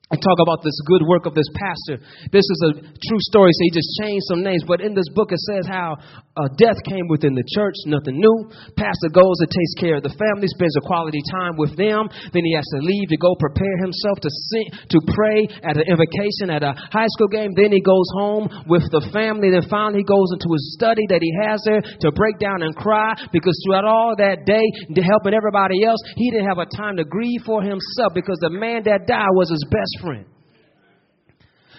I 0.05 0.21
talk 0.21 0.37
about 0.37 0.61
this 0.61 0.77
good 0.85 1.01
work 1.09 1.25
of 1.25 1.33
this 1.33 1.49
pastor. 1.57 1.97
This 2.29 2.45
is 2.45 2.59
a 2.69 2.71
true 2.77 3.21
story, 3.33 3.49
so 3.49 3.61
he 3.65 3.73
just 3.73 3.89
changed 3.97 4.29
some 4.29 4.45
names. 4.45 4.61
But 4.61 4.85
in 4.85 4.93
this 4.93 5.09
book, 5.09 5.33
it 5.33 5.41
says 5.49 5.65
how 5.65 5.97
uh, 6.37 6.45
death 6.61 6.77
came 6.85 7.09
within 7.09 7.33
the 7.33 7.41
church, 7.57 7.73
nothing 7.89 8.21
new. 8.21 8.37
Pastor 8.77 9.09
goes 9.09 9.41
and 9.41 9.49
takes 9.49 9.73
care 9.81 9.97
of 9.97 10.05
the 10.05 10.13
family, 10.13 10.45
spends 10.53 10.77
a 10.77 10.85
quality 10.85 11.25
time 11.33 11.57
with 11.57 11.73
them. 11.73 12.05
Then 12.37 12.45
he 12.45 12.53
has 12.53 12.69
to 12.77 12.85
leave 12.85 13.09
to 13.09 13.17
go 13.17 13.33
prepare 13.41 13.81
himself 13.81 14.21
to 14.21 14.29
sing, 14.29 14.67
to 14.93 15.01
pray 15.09 15.49
at 15.65 15.73
an 15.73 15.89
invocation 15.89 16.53
at 16.53 16.61
a 16.61 16.77
high 16.93 17.09
school 17.17 17.33
game. 17.33 17.57
Then 17.57 17.73
he 17.73 17.81
goes 17.81 18.05
home 18.13 18.45
with 18.69 18.85
the 18.93 19.01
family. 19.09 19.49
Then 19.49 19.65
finally, 19.73 20.05
he 20.05 20.07
goes 20.07 20.29
into 20.37 20.53
his 20.53 20.77
study 20.77 21.09
that 21.09 21.25
he 21.25 21.33
has 21.49 21.65
there 21.65 21.81
to 21.81 22.13
break 22.13 22.37
down 22.37 22.61
and 22.61 22.77
cry 22.77 23.17
because 23.33 23.57
throughout 23.65 23.89
all 23.89 24.13
that 24.21 24.45
day, 24.45 24.69
helping 25.01 25.33
everybody 25.33 25.81
else, 25.81 26.01
he 26.13 26.29
didn't 26.29 26.45
have 26.45 26.61
a 26.61 26.69
time 26.77 26.93
to 27.01 27.05
grieve 27.09 27.41
for 27.41 27.65
himself 27.65 28.13
because 28.13 28.37
the 28.45 28.53
man 28.53 28.85
that 28.85 29.09
died 29.09 29.33
was 29.33 29.49
his 29.49 29.65
best 29.73 29.94
friend. 30.01 30.25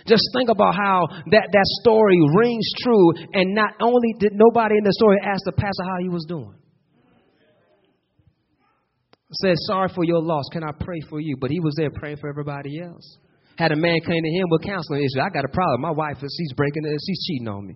Just 0.07 0.23
think 0.37 0.49
about 0.51 0.75
how 0.75 1.07
that, 1.33 1.49
that 1.51 1.67
story 1.83 2.19
rings 2.39 2.67
true, 2.83 3.11
and 3.33 3.55
not 3.55 3.75
only 3.81 4.15
did 4.19 4.33
nobody 4.35 4.77
in 4.79 4.85
the 4.85 4.93
story 4.93 5.19
ask 5.23 5.43
the 5.45 5.53
pastor 5.53 5.83
how 5.83 5.99
he 6.01 6.09
was 6.09 6.25
doing. 6.29 6.55
Said, 9.33 9.57
sorry 9.67 9.91
for 9.95 10.05
your 10.05 10.23
loss. 10.23 10.45
Can 10.53 10.63
I 10.63 10.71
pray 10.79 11.01
for 11.11 11.21
you? 11.21 11.37
But 11.41 11.51
he 11.51 11.59
was 11.59 11.75
there 11.77 11.91
praying 11.91 12.19
for 12.19 12.29
everybody 12.29 12.81
else. 12.81 13.19
Had 13.59 13.73
a 13.73 13.77
man 13.77 13.97
came 14.07 14.23
to 14.23 14.31
him 14.31 14.47
with 14.51 14.63
counseling 14.63 15.01
issues. 15.01 15.19
I 15.21 15.29
got 15.31 15.45
a 15.45 15.49
problem. 15.49 15.81
My 15.81 15.91
wife, 15.91 16.23
is 16.23 16.35
she's 16.39 16.53
breaking 16.55 16.85
it. 16.85 16.97
She's 17.05 17.27
cheating 17.27 17.49
on 17.49 17.67
me. 17.67 17.75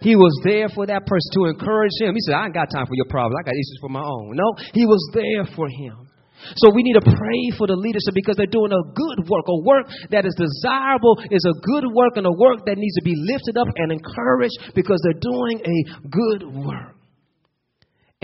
He 0.00 0.16
was 0.16 0.34
there 0.42 0.68
for 0.68 0.86
that 0.86 1.06
person 1.06 1.30
to 1.34 1.44
encourage 1.46 1.92
him. 2.00 2.14
He 2.14 2.20
said, 2.26 2.34
I 2.34 2.46
ain't 2.46 2.54
got 2.54 2.68
time 2.70 2.86
for 2.86 2.94
your 2.94 3.06
problems. 3.08 3.36
I 3.38 3.46
got 3.46 3.54
issues 3.54 3.78
for 3.80 3.88
my 3.88 4.02
own. 4.02 4.32
No, 4.34 4.52
he 4.72 4.84
was 4.84 5.00
there 5.14 5.46
for 5.54 5.68
him. 5.68 6.08
So 6.56 6.70
we 6.74 6.82
need 6.82 6.94
to 6.94 7.06
pray 7.06 7.40
for 7.56 7.66
the 7.66 7.76
leadership 7.76 8.14
because 8.14 8.36
they're 8.36 8.50
doing 8.50 8.72
a 8.72 8.84
good 8.92 9.28
work, 9.28 9.46
a 9.48 9.58
work 9.64 9.86
that 10.10 10.26
is 10.26 10.34
desirable, 10.36 11.18
is 11.30 11.44
a 11.44 11.56
good 11.60 11.88
work, 11.92 12.16
and 12.16 12.26
a 12.26 12.32
work 12.32 12.66
that 12.66 12.76
needs 12.76 12.94
to 12.96 13.04
be 13.04 13.14
lifted 13.16 13.56
up 13.56 13.68
and 13.76 13.92
encouraged 13.92 14.74
because 14.74 15.00
they're 15.02 15.20
doing 15.20 15.60
a 15.64 15.78
good 16.08 16.42
work. 16.44 16.96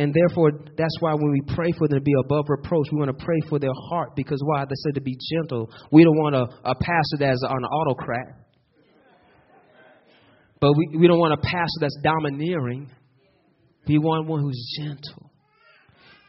And 0.00 0.14
therefore, 0.14 0.52
that's 0.78 0.96
why 1.00 1.12
when 1.12 1.30
we 1.30 1.42
pray 1.54 1.72
for 1.76 1.86
them 1.86 1.98
to 1.98 2.02
be 2.02 2.14
above 2.24 2.46
reproach, 2.48 2.86
we 2.90 2.98
want 2.98 3.16
to 3.16 3.24
pray 3.24 3.36
for 3.48 3.58
their 3.58 3.74
heart 3.90 4.16
because 4.16 4.40
why? 4.42 4.64
They 4.64 4.74
said 4.76 4.94
to 4.94 5.02
be 5.02 5.16
gentle. 5.32 5.70
We 5.92 6.04
don't 6.04 6.16
want 6.16 6.34
a, 6.34 6.44
a 6.64 6.74
pastor 6.74 7.16
that's 7.18 7.42
an 7.42 7.64
autocrat. 7.64 8.40
But 10.60 10.72
we, 10.76 10.98
we 10.98 11.06
don't 11.06 11.18
want 11.18 11.34
a 11.34 11.42
pastor 11.42 11.80
that's 11.80 11.98
domineering. 12.02 12.90
We 13.86 13.98
want 13.98 14.26
one 14.26 14.40
who's 14.40 14.78
gentle. 14.78 15.29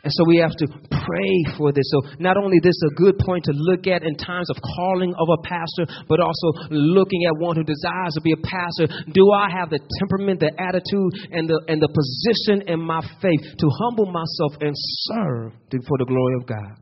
And 0.03 0.11
so 0.11 0.25
we 0.25 0.37
have 0.37 0.57
to 0.57 0.67
pray 0.89 1.35
for 1.57 1.71
this. 1.71 1.85
So 1.93 2.17
not 2.17 2.35
only 2.37 2.57
this 2.57 2.73
is 2.73 2.89
a 2.89 2.95
good 2.95 3.19
point 3.21 3.45
to 3.45 3.53
look 3.53 3.85
at 3.85 4.01
in 4.01 4.17
times 4.17 4.49
of 4.49 4.57
calling 4.57 5.13
of 5.13 5.27
a 5.29 5.41
pastor, 5.45 5.85
but 6.09 6.19
also 6.19 6.73
looking 6.73 7.25
at 7.29 7.37
one 7.37 7.55
who 7.55 7.63
desires 7.63 8.17
to 8.17 8.21
be 8.21 8.33
a 8.33 8.41
pastor. 8.41 8.89
Do 9.13 9.31
I 9.31 9.49
have 9.53 9.69
the 9.69 9.79
temperament, 9.99 10.39
the 10.39 10.49
attitude, 10.57 11.29
and 11.29 11.45
the 11.45 11.61
and 11.69 11.77
the 11.77 11.89
position 11.93 12.65
in 12.67 12.81
my 12.81 13.01
faith 13.21 13.41
to 13.45 13.67
humble 13.85 14.09
myself 14.09 14.57
and 14.61 14.73
serve 14.73 15.53
for 15.85 15.97
the 16.01 16.05
glory 16.09 16.35
of 16.41 16.47
God? 16.49 16.81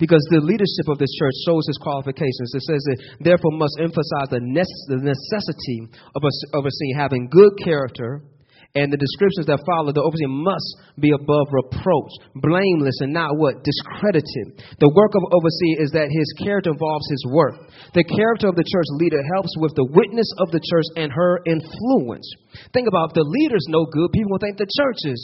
Because 0.00 0.26
the 0.34 0.42
leadership 0.42 0.90
of 0.90 0.98
this 0.98 1.14
church 1.14 1.36
shows 1.46 1.62
its 1.68 1.78
qualifications. 1.78 2.50
It 2.50 2.66
says 2.66 2.82
that 2.82 2.98
therefore 3.20 3.54
must 3.54 3.78
emphasize 3.78 4.26
the 4.34 4.42
necessity 4.42 5.78
of 6.16 6.22
overseeing 6.50 6.98
having 6.98 7.28
good 7.30 7.52
character 7.62 8.26
and 8.72 8.88
the 8.88 8.96
descriptions 8.96 9.44
that 9.52 9.60
follow, 9.68 9.92
the 9.92 10.00
overseer 10.00 10.32
must 10.32 10.96
be 10.96 11.12
above 11.12 11.44
reproach, 11.52 12.12
blameless, 12.40 13.04
and 13.04 13.12
not 13.12 13.36
what? 13.36 13.60
Discredited. 13.60 14.64
The 14.80 14.88
work 14.96 15.12
of 15.12 15.28
overseer 15.28 15.76
is 15.84 15.92
that 15.92 16.08
his 16.08 16.28
character 16.40 16.72
involves 16.72 17.04
his 17.12 17.20
work. 17.28 17.60
The 17.92 18.00
character 18.08 18.48
of 18.48 18.56
the 18.56 18.64
church 18.64 18.88
leader 18.96 19.20
helps 19.36 19.52
with 19.60 19.76
the 19.76 19.84
witness 19.92 20.24
of 20.40 20.48
the 20.56 20.62
church 20.64 20.88
and 20.96 21.12
her 21.12 21.44
influence. 21.44 22.24
Think 22.72 22.88
about 22.88 23.12
if 23.12 23.20
the 23.20 23.28
leader's 23.28 23.68
no 23.68 23.84
good, 23.84 24.08
people 24.08 24.32
will 24.32 24.40
think 24.40 24.56
the 24.56 24.72
church 24.72 25.04
is 25.04 25.20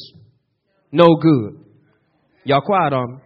no 0.93 1.09
good. 1.17 1.65
Y'all 2.45 2.61
quiet 2.61 2.93
on 2.93 3.17
me. 3.17 3.19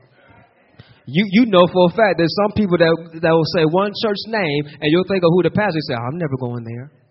You, 1.02 1.26
you 1.34 1.50
know 1.50 1.66
for 1.66 1.90
a 1.90 1.94
fact 1.98 2.22
there's 2.22 2.34
some 2.46 2.54
people 2.54 2.78
that, 2.78 2.94
that 3.26 3.34
will 3.34 3.50
say 3.58 3.66
one 3.66 3.90
church 3.98 4.22
name 4.30 4.70
and 4.70 4.86
you'll 4.86 5.10
think 5.10 5.26
of 5.26 5.34
who 5.34 5.42
the 5.42 5.50
pastor 5.50 5.82
is. 5.82 5.90
Say, 5.90 5.98
I'm 5.98 6.14
never 6.14 6.38
going 6.38 6.62
there 6.62 7.01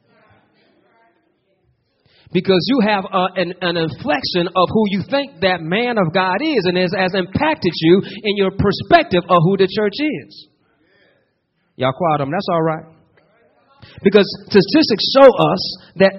because 2.34 2.64
you 2.68 2.80
have 2.88 3.04
a, 3.06 3.26
an, 3.36 3.54
an, 3.62 3.76
inflection 3.78 4.48
of 4.56 4.68
who 4.72 4.84
you 4.88 5.04
think 5.10 5.42
that 5.42 5.60
man 5.60 5.98
of 5.98 6.14
God 6.14 6.40
is 6.40 6.64
and 6.64 6.78
has, 6.78 6.94
has 6.96 7.14
impacted 7.14 7.74
you 7.82 8.02
in 8.24 8.38
your 8.38 8.52
perspective 8.52 9.24
of 9.28 9.38
who 9.44 9.58
the 9.58 9.68
church 9.68 10.00
is. 10.00 10.48
Y'all 11.76 11.94
quiet 11.94 12.20
them. 12.20 12.32
That's 12.32 12.48
all 12.52 12.64
right. 12.64 12.86
Because 14.04 14.26
statistics 14.48 15.06
show 15.18 15.28
us 15.28 15.62
that 15.98 16.14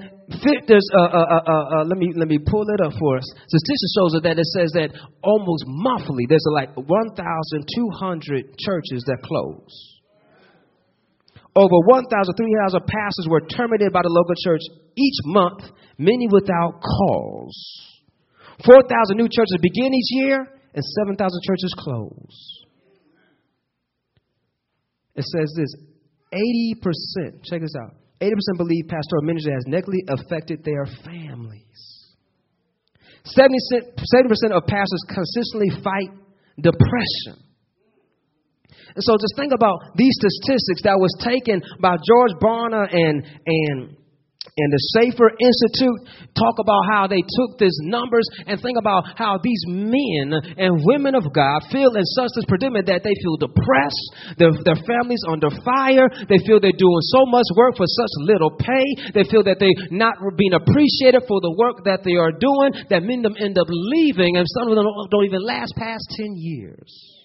there's 0.67 0.89
uh, 0.97 1.01
uh, 1.01 1.07
uh, 1.07 1.43
uh, 1.47 1.81
uh, 1.81 1.85
let 1.85 1.99
me 1.99 2.13
let 2.17 2.29
me 2.29 2.39
pull 2.39 2.65
it 2.69 2.81
up 2.81 2.93
for 2.99 3.19
us. 3.19 3.25
Statistics 3.49 3.93
shows 3.97 4.15
us 4.17 4.23
that 4.25 4.39
it 4.39 4.47
says 4.57 4.73
that 4.75 4.91
almost 5.23 5.65
monthly 5.67 6.25
there's 6.29 6.45
like 6.53 6.75
1,200 6.77 8.59
churches 8.59 9.05
that 9.07 9.19
close. 9.23 9.92
Over 11.55 11.77
1,300 11.85 12.87
pastors 12.87 13.27
were 13.29 13.43
terminated 13.43 13.93
by 13.93 14.01
the 14.03 14.09
local 14.09 14.35
church 14.43 14.63
each 14.97 15.19
month, 15.27 15.61
many 15.99 16.27
without 16.33 16.81
cause. 16.81 17.59
4,000 18.65 19.17
new 19.17 19.29
churches 19.29 19.59
begin 19.61 19.93
each 19.93 20.11
year, 20.25 20.39
and 20.75 20.85
7,000 20.85 21.19
churches 21.45 21.75
close. 21.79 22.65
It 25.15 25.25
says 25.25 25.53
this 25.57 25.75
80%, 26.33 27.45
check 27.45 27.61
this 27.61 27.75
out 27.77 27.97
80% 28.23 28.57
believe 28.57 28.87
pastoral 28.89 29.23
ministry 29.23 29.53
has 29.53 29.65
negatively 29.67 30.05
affected 30.09 30.65
their 30.65 30.87
families. 31.05 32.07
70% 33.27 34.53
of 34.53 34.67
pastors 34.67 35.05
consistently 35.09 35.71
fight 35.83 36.11
depression. 36.61 37.43
And 38.95 39.03
so 39.03 39.17
just 39.17 39.35
think 39.37 39.53
about 39.53 39.97
these 39.97 40.15
statistics 40.19 40.83
that 40.85 40.99
was 40.99 41.15
taken 41.21 41.63
by 41.81 41.97
George 42.03 42.35
Barna 42.41 42.89
and, 42.93 43.25
and 43.47 43.97
and 44.53 44.69
the 44.69 44.83
Schaeffer 44.93 45.33
Institute 45.41 46.29
talk 46.37 46.61
about 46.61 46.85
how 46.85 47.09
they 47.09 47.25
took 47.25 47.57
these 47.57 47.79
numbers 47.89 48.29
and 48.45 48.61
think 48.61 48.77
about 48.77 49.09
how 49.17 49.41
these 49.41 49.65
men 49.65 50.29
and 50.61 50.85
women 50.85 51.17
of 51.17 51.25
God 51.33 51.65
feel 51.73 51.89
in 51.97 52.05
such 52.13 52.37
this 52.37 52.45
predicament 52.45 52.85
that 52.85 53.01
they 53.01 53.17
feel 53.25 53.41
depressed, 53.41 54.05
their, 54.37 54.53
their 54.61 54.77
families 54.85 55.25
under 55.25 55.49
fire, 55.65 56.05
they 56.29 56.37
feel 56.45 56.61
they're 56.61 56.77
doing 56.77 57.05
so 57.17 57.25
much 57.33 57.49
work 57.57 57.81
for 57.81 57.89
such 57.89 58.13
little 58.29 58.53
pay, 58.53 58.87
they 59.17 59.25
feel 59.25 59.41
that 59.41 59.57
they're 59.57 59.89
not 59.89 60.21
being 60.37 60.53
appreciated 60.53 61.25
for 61.25 61.41
the 61.41 61.55
work 61.57 61.81
that 61.89 62.05
they 62.05 62.21
are 62.21 62.37
doing, 62.37 62.77
that 62.93 63.01
of 63.01 63.09
them 63.09 63.37
end 63.41 63.57
up 63.57 63.69
leaving, 63.71 64.37
and 64.37 64.45
some 64.53 64.69
of 64.69 64.77
them 64.77 64.85
don't 65.09 65.25
even 65.25 65.41
last 65.41 65.73
past 65.81 66.05
10 66.13 66.37
years. 66.37 67.22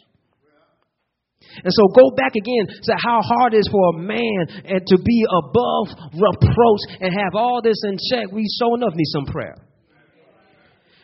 And 1.63 1.73
so 1.73 1.87
go 1.93 2.11
back 2.15 2.35
again 2.35 2.65
to 2.83 2.93
how 2.97 3.21
hard 3.21 3.53
it 3.53 3.65
is 3.65 3.69
for 3.71 3.95
a 3.95 3.97
man 3.97 4.41
and 4.65 4.81
to 4.85 4.97
be 4.97 5.25
above 5.25 5.87
reproach 6.13 6.83
and 7.01 7.13
have 7.13 7.33
all 7.33 7.61
this 7.61 7.77
in 7.85 7.97
check. 8.11 8.31
We 8.31 8.45
sure 8.59 8.77
enough 8.77 8.93
need 8.93 9.11
some 9.13 9.25
prayer. 9.25 9.55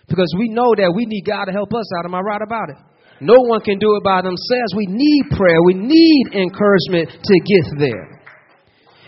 Because 0.08 0.34
we 0.38 0.50
know 0.50 0.76
that 0.76 0.94
we 0.96 1.06
need 1.06 1.24
God 1.26 1.46
to 1.46 1.52
help 1.52 1.74
us 1.74 1.88
out. 1.98 2.06
Am 2.06 2.14
I 2.14 2.20
right 2.20 2.42
about 2.42 2.70
it? 2.70 2.78
No 3.22 3.40
one 3.48 3.62
can 3.62 3.80
do 3.80 3.96
it 3.96 4.04
by 4.04 4.22
themselves. 4.22 4.76
We 4.76 4.86
need 4.90 5.32
prayer. 5.32 5.62
We 5.66 5.76
need 5.76 6.24
encouragement 6.34 7.10
to 7.10 7.36
get 7.40 7.80
there. 7.80 8.13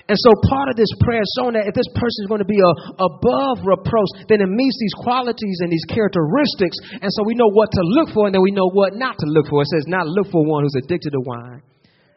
And 0.05 0.17
so 0.17 0.29
part 0.49 0.69
of 0.69 0.75
this 0.77 0.89
prayer 1.01 1.25
is 1.25 1.31
showing 1.37 1.57
that 1.57 1.65
if 1.65 1.73
this 1.73 1.89
person 1.97 2.19
is 2.25 2.27
going 2.29 2.43
to 2.43 2.47
be 2.47 2.61
a, 2.61 2.71
above 3.01 3.65
reproach, 3.65 4.29
then 4.29 4.37
it 4.37 4.49
meets 4.49 4.77
these 4.77 4.93
qualities 5.01 5.57
and 5.65 5.73
these 5.73 5.85
characteristics. 5.89 6.77
And 7.01 7.09
so 7.09 7.25
we 7.25 7.33
know 7.33 7.49
what 7.49 7.73
to 7.73 7.81
look 7.97 8.13
for 8.13 8.29
and 8.29 8.33
then 8.33 8.45
we 8.45 8.53
know 8.53 8.69
what 8.69 8.93
not 8.93 9.17
to 9.17 9.27
look 9.27 9.49
for. 9.49 9.65
It 9.65 9.69
says 9.73 9.89
not 9.89 10.05
look 10.05 10.29
for 10.29 10.45
one 10.45 10.61
who's 10.61 10.77
addicted 10.77 11.17
to 11.17 11.21
wine 11.25 11.65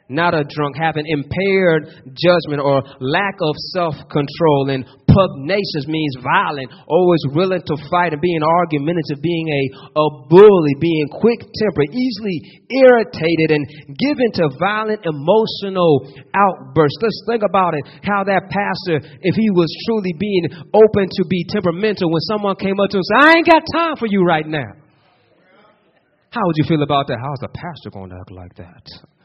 not 0.08 0.32
a 0.32 0.44
drunk, 0.48 0.76
having 0.76 1.04
impaired 1.06 1.84
judgment 2.16 2.64
or 2.64 2.82
lack 3.00 3.36
of 3.40 3.54
self 3.76 3.94
control. 4.08 4.72
And 4.72 4.84
pugnacious 5.08 5.84
means 5.88 6.16
violent, 6.24 6.72
always 6.88 7.20
willing 7.32 7.60
to 7.64 7.76
fight 7.90 8.12
and 8.12 8.20
being 8.20 8.42
argumentative, 8.42 9.20
being 9.20 9.48
a, 9.48 9.62
a 10.00 10.06
bully, 10.28 10.74
being 10.80 11.08
quick 11.20 11.40
tempered, 11.40 11.92
easily 11.92 12.38
irritated, 12.70 13.52
and 13.52 13.64
given 14.00 14.30
to 14.40 14.48
violent 14.60 15.00
emotional 15.04 16.08
outbursts. 16.32 17.00
Let's 17.00 17.22
think 17.28 17.42
about 17.44 17.74
it 17.74 17.84
how 18.04 18.24
that 18.24 18.48
pastor, 18.48 19.04
if 19.20 19.34
he 19.34 19.50
was 19.50 19.68
truly 19.86 20.14
being 20.16 20.48
open 20.72 21.08
to 21.08 21.22
be 21.28 21.44
temperamental, 21.48 22.10
when 22.10 22.24
someone 22.32 22.56
came 22.56 22.80
up 22.80 22.90
to 22.90 22.96
him 22.96 23.04
and 23.04 23.10
said, 23.12 23.20
I 23.24 23.32
ain't 23.36 23.48
got 23.48 23.62
time 23.74 23.96
for 23.96 24.06
you 24.06 24.22
right 24.24 24.46
now. 24.46 24.72
How 26.30 26.42
would 26.44 26.56
you 26.56 26.64
feel 26.68 26.82
about 26.82 27.06
that? 27.08 27.18
How's 27.20 27.40
the 27.40 27.48
pastor 27.48 27.90
going 27.90 28.10
to 28.10 28.16
act 28.16 28.30
like 28.30 28.54
that? 28.56 29.17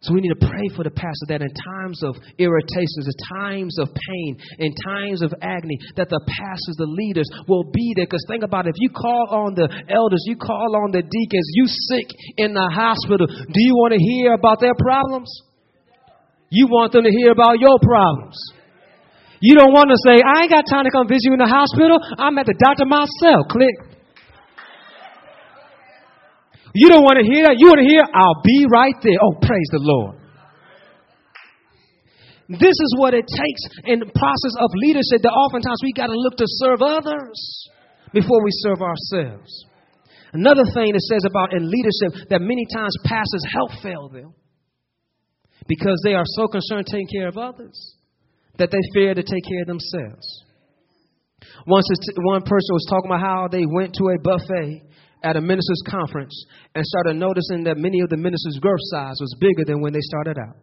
So 0.00 0.16
we 0.16 0.24
need 0.24 0.32
to 0.32 0.48
pray 0.48 0.64
for 0.72 0.80
the 0.80 0.96
pastor 0.96 1.28
that 1.28 1.44
in 1.44 1.52
times 1.52 2.00
of 2.00 2.16
irritations, 2.40 3.04
in 3.04 3.16
times 3.36 3.76
of 3.76 3.92
pain, 3.92 4.40
in 4.56 4.72
times 4.80 5.20
of 5.20 5.28
agony, 5.44 5.76
that 6.00 6.08
the 6.08 6.24
pastors, 6.24 6.80
the 6.80 6.88
leaders 6.88 7.28
will 7.44 7.68
be 7.68 7.92
there. 7.92 8.08
Because 8.08 8.24
think 8.24 8.40
about 8.40 8.64
it, 8.64 8.72
if 8.72 8.80
you 8.80 8.88
call 8.88 9.28
on 9.28 9.52
the 9.52 9.68
elders, 9.92 10.24
you 10.24 10.40
call 10.40 10.72
on 10.80 10.88
the 10.88 11.04
deacons, 11.04 11.44
you 11.52 11.68
sick 11.68 12.08
in 12.40 12.56
the 12.56 12.64
hospital, 12.72 13.28
do 13.28 13.60
you 13.60 13.76
want 13.76 13.92
to 13.92 14.00
hear 14.00 14.32
about 14.32 14.56
their 14.56 14.72
problems? 14.72 15.28
You 16.48 16.64
want 16.72 16.96
them 16.96 17.04
to 17.04 17.12
hear 17.12 17.30
about 17.36 17.60
your 17.60 17.76
problems. 17.76 18.40
You 19.44 19.52
don't 19.60 19.76
want 19.76 19.92
to 19.92 20.00
say, 20.00 20.16
I 20.16 20.48
ain't 20.48 20.52
got 20.52 20.64
time 20.64 20.88
to 20.88 20.90
come 20.90 21.12
visit 21.12 21.28
you 21.28 21.36
in 21.36 21.44
the 21.44 21.48
hospital. 21.48 22.00
I'm 22.16 22.40
at 22.40 22.48
the 22.48 22.56
doctor 22.56 22.88
myself. 22.88 23.52
Click. 23.52 23.89
You 26.74 26.88
don't 26.88 27.02
want 27.02 27.18
to 27.18 27.26
hear 27.26 27.50
that? 27.50 27.58
You 27.58 27.66
want 27.66 27.82
to 27.82 27.88
hear? 27.88 28.02
I'll 28.06 28.42
be 28.44 28.66
right 28.70 28.94
there. 29.02 29.18
Oh, 29.18 29.34
praise 29.42 29.70
the 29.74 29.82
Lord. 29.82 30.16
This 32.50 32.74
is 32.74 32.94
what 32.98 33.14
it 33.14 33.26
takes 33.26 33.62
in 33.86 34.00
the 34.00 34.10
process 34.10 34.54
of 34.58 34.70
leadership 34.74 35.22
that 35.22 35.30
oftentimes 35.30 35.78
we 35.82 35.94
got 35.94 36.10
to 36.10 36.18
look 36.18 36.36
to 36.38 36.46
serve 36.58 36.82
others 36.82 37.38
before 38.12 38.42
we 38.42 38.50
serve 38.66 38.82
ourselves. 38.82 39.50
Another 40.32 40.66
thing 40.74 40.90
it 40.90 41.02
says 41.06 41.22
about 41.26 41.54
in 41.54 41.70
leadership 41.70 42.28
that 42.30 42.42
many 42.42 42.66
times 42.74 42.94
pastors 43.04 43.44
help 43.54 43.70
fail 43.82 44.08
them 44.08 44.34
because 45.66 46.00
they 46.02 46.14
are 46.14 46.26
so 46.26 46.46
concerned 46.46 46.86
taking 46.90 47.06
care 47.06 47.28
of 47.28 47.38
others 47.38 47.96
that 48.58 48.70
they 48.70 48.82
fear 48.94 49.14
to 49.14 49.22
take 49.22 49.44
care 49.46 49.62
of 49.62 49.70
themselves. 49.70 50.26
Once 51.66 51.86
one 52.18 52.42
person 52.42 52.74
was 52.74 52.86
talking 52.90 53.10
about 53.10 53.20
how 53.20 53.48
they 53.50 53.64
went 53.66 53.94
to 53.94 54.10
a 54.10 54.18
buffet 54.22 54.89
at 55.22 55.36
a 55.36 55.40
ministers' 55.40 55.82
conference 55.88 56.32
and 56.74 56.84
started 56.84 57.16
noticing 57.16 57.64
that 57.64 57.76
many 57.76 58.00
of 58.00 58.08
the 58.08 58.16
ministers' 58.16 58.58
girth 58.60 58.80
size 58.90 59.16
was 59.20 59.34
bigger 59.38 59.64
than 59.64 59.80
when 59.80 59.92
they 59.92 60.00
started 60.00 60.38
out. 60.38 60.56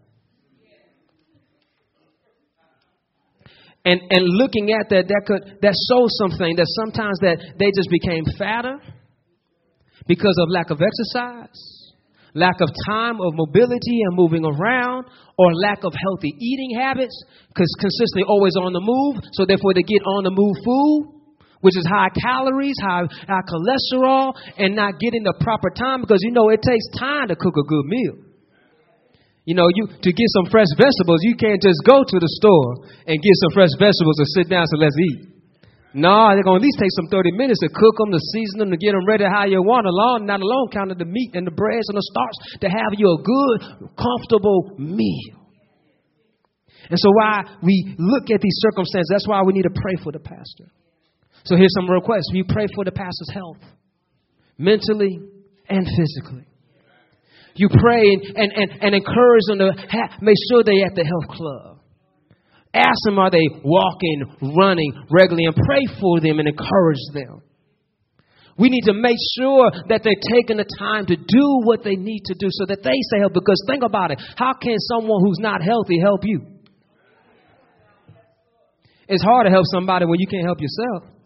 And, 3.86 4.02
and 4.12 4.24
looking 4.36 4.74
at 4.74 4.90
that, 4.90 5.08
that 5.08 5.24
could 5.24 5.62
that 5.62 5.72
shows 5.88 6.12
something 6.20 6.58
that 6.58 6.68
sometimes 6.84 7.20
that 7.24 7.40
they 7.56 7.72
just 7.72 7.88
became 7.88 8.26
fatter 8.38 8.76
because 10.08 10.36
of 10.44 10.52
lack 10.52 10.72
of 10.72 10.82
exercise, 10.84 11.56
lack 12.34 12.60
of 12.60 12.68
time 12.86 13.16
of 13.22 13.32
mobility 13.32 14.04
and 14.04 14.12
moving 14.12 14.44
around, 14.44 15.06
or 15.38 15.56
lack 15.56 15.86
of 15.86 15.94
healthy 15.96 16.36
eating 16.36 16.76
habits, 16.76 17.16
because 17.48 17.72
consistently 17.80 18.28
always 18.28 18.60
on 18.60 18.74
the 18.74 18.84
move, 18.84 19.24
so 19.32 19.46
therefore 19.46 19.74
they 19.74 19.88
get 19.88 20.04
on 20.04 20.26
the 20.26 20.36
move 20.36 20.58
food 20.66 21.17
which 21.62 21.78
is 21.78 21.86
high 21.90 22.10
calories, 22.22 22.76
high, 22.82 23.06
high 23.28 23.46
cholesterol, 23.46 24.34
and 24.58 24.76
not 24.76 25.00
getting 25.00 25.24
the 25.24 25.34
proper 25.42 25.70
time 25.72 26.02
because 26.02 26.20
you 26.22 26.32
know 26.32 26.50
it 26.50 26.62
takes 26.62 26.86
time 27.00 27.28
to 27.30 27.36
cook 27.36 27.56
a 27.58 27.66
good 27.66 27.86
meal. 27.86 28.16
You 29.48 29.56
know, 29.56 29.72
you 29.72 29.88
to 29.88 30.12
get 30.12 30.30
some 30.36 30.52
fresh 30.52 30.68
vegetables, 30.76 31.24
you 31.24 31.36
can't 31.40 31.62
just 31.62 31.80
go 31.88 32.04
to 32.04 32.18
the 32.20 32.32
store 32.44 32.84
and 33.08 33.16
get 33.16 33.36
some 33.48 33.56
fresh 33.56 33.72
vegetables 33.80 34.20
and 34.20 34.28
sit 34.36 34.50
down 34.52 34.68
and 34.68 34.72
so 34.72 34.78
let's 34.78 35.00
eat. 35.00 35.38
No, 35.96 36.36
they're 36.36 36.44
going 36.44 36.60
to 36.60 36.64
at 36.64 36.68
least 36.68 36.78
take 36.78 36.92
some 36.94 37.08
30 37.08 37.32
minutes 37.32 37.64
to 37.64 37.70
cook 37.72 37.96
them, 37.98 38.12
to 38.12 38.20
season 38.20 38.60
them, 38.60 38.70
to 38.70 38.78
get 38.78 38.92
them 38.92 39.08
ready 39.08 39.24
how 39.24 39.48
you 39.48 39.64
want, 39.64 39.88
along, 39.88 40.28
not 40.28 40.44
alone 40.44 40.68
counting 40.70 41.00
the 41.00 41.08
meat 41.08 41.32
and 41.34 41.48
the 41.48 41.56
breads 41.56 41.88
and 41.88 41.98
the 41.98 42.06
starch, 42.12 42.60
to 42.62 42.68
have 42.68 42.92
you 43.00 43.08
a 43.08 43.20
good, 43.24 43.58
comfortable 43.96 44.76
meal. 44.78 45.48
And 46.92 47.00
so, 47.00 47.10
why 47.16 47.42
we 47.64 47.96
look 47.98 48.30
at 48.30 48.42
these 48.42 48.58
circumstances, 48.62 49.10
that's 49.10 49.28
why 49.28 49.42
we 49.42 49.54
need 49.54 49.64
to 49.64 49.74
pray 49.74 49.96
for 50.04 50.12
the 50.12 50.20
pastor. 50.20 50.70
So 51.48 51.56
here's 51.56 51.74
some 51.80 51.90
requests. 51.90 52.30
We 52.34 52.44
pray 52.44 52.68
for 52.76 52.84
the 52.84 52.92
pastor's 52.92 53.32
health, 53.34 53.64
mentally 54.58 55.18
and 55.70 55.88
physically. 55.88 56.46
You 57.56 57.70
pray 57.72 58.04
and, 58.14 58.22
and, 58.36 58.52
and, 58.52 58.70
and 58.84 58.96
encourage 58.96 59.46
them 59.48 59.60
to 59.60 59.72
have, 59.90 60.22
make 60.22 60.36
sure 60.52 60.64
they're 60.64 60.86
at 60.86 60.94
the 60.94 61.08
health 61.08 61.32
club. 61.32 61.80
Ask 62.74 63.00
them, 63.06 63.18
are 63.18 63.32
they 63.32 63.48
walking, 63.64 64.54
running 64.60 64.92
regularly, 65.10 65.46
and 65.46 65.56
pray 65.56 65.88
for 66.00 66.20
them 66.20 66.38
and 66.40 66.50
encourage 66.50 67.02
them. 67.14 67.42
We 68.60 68.70
need 68.70 68.84
to 68.86 68.94
make 68.94 69.18
sure 69.40 69.72
that 69.88 70.04
they're 70.04 70.24
taking 70.36 70.58
the 70.58 70.68
time 70.78 71.06
to 71.06 71.16
do 71.16 71.46
what 71.64 71.84
they 71.84 71.96
need 71.96 72.24
to 72.26 72.36
do 72.38 72.48
so 72.50 72.66
that 72.68 72.84
they 72.84 72.98
stay 73.08 73.20
healthy. 73.20 73.40
Because 73.40 73.64
think 73.68 73.84
about 73.84 74.12
it 74.12 74.20
how 74.36 74.54
can 74.54 74.76
someone 74.92 75.22
who's 75.24 75.40
not 75.40 75.62
healthy 75.64 76.02
help 76.02 76.22
you? 76.26 76.42
It's 79.08 79.24
hard 79.24 79.46
to 79.46 79.52
help 79.52 79.66
somebody 79.72 80.06
when 80.06 80.20
you 80.20 80.28
can't 80.28 80.44
help 80.44 80.60
yourself. 80.60 81.17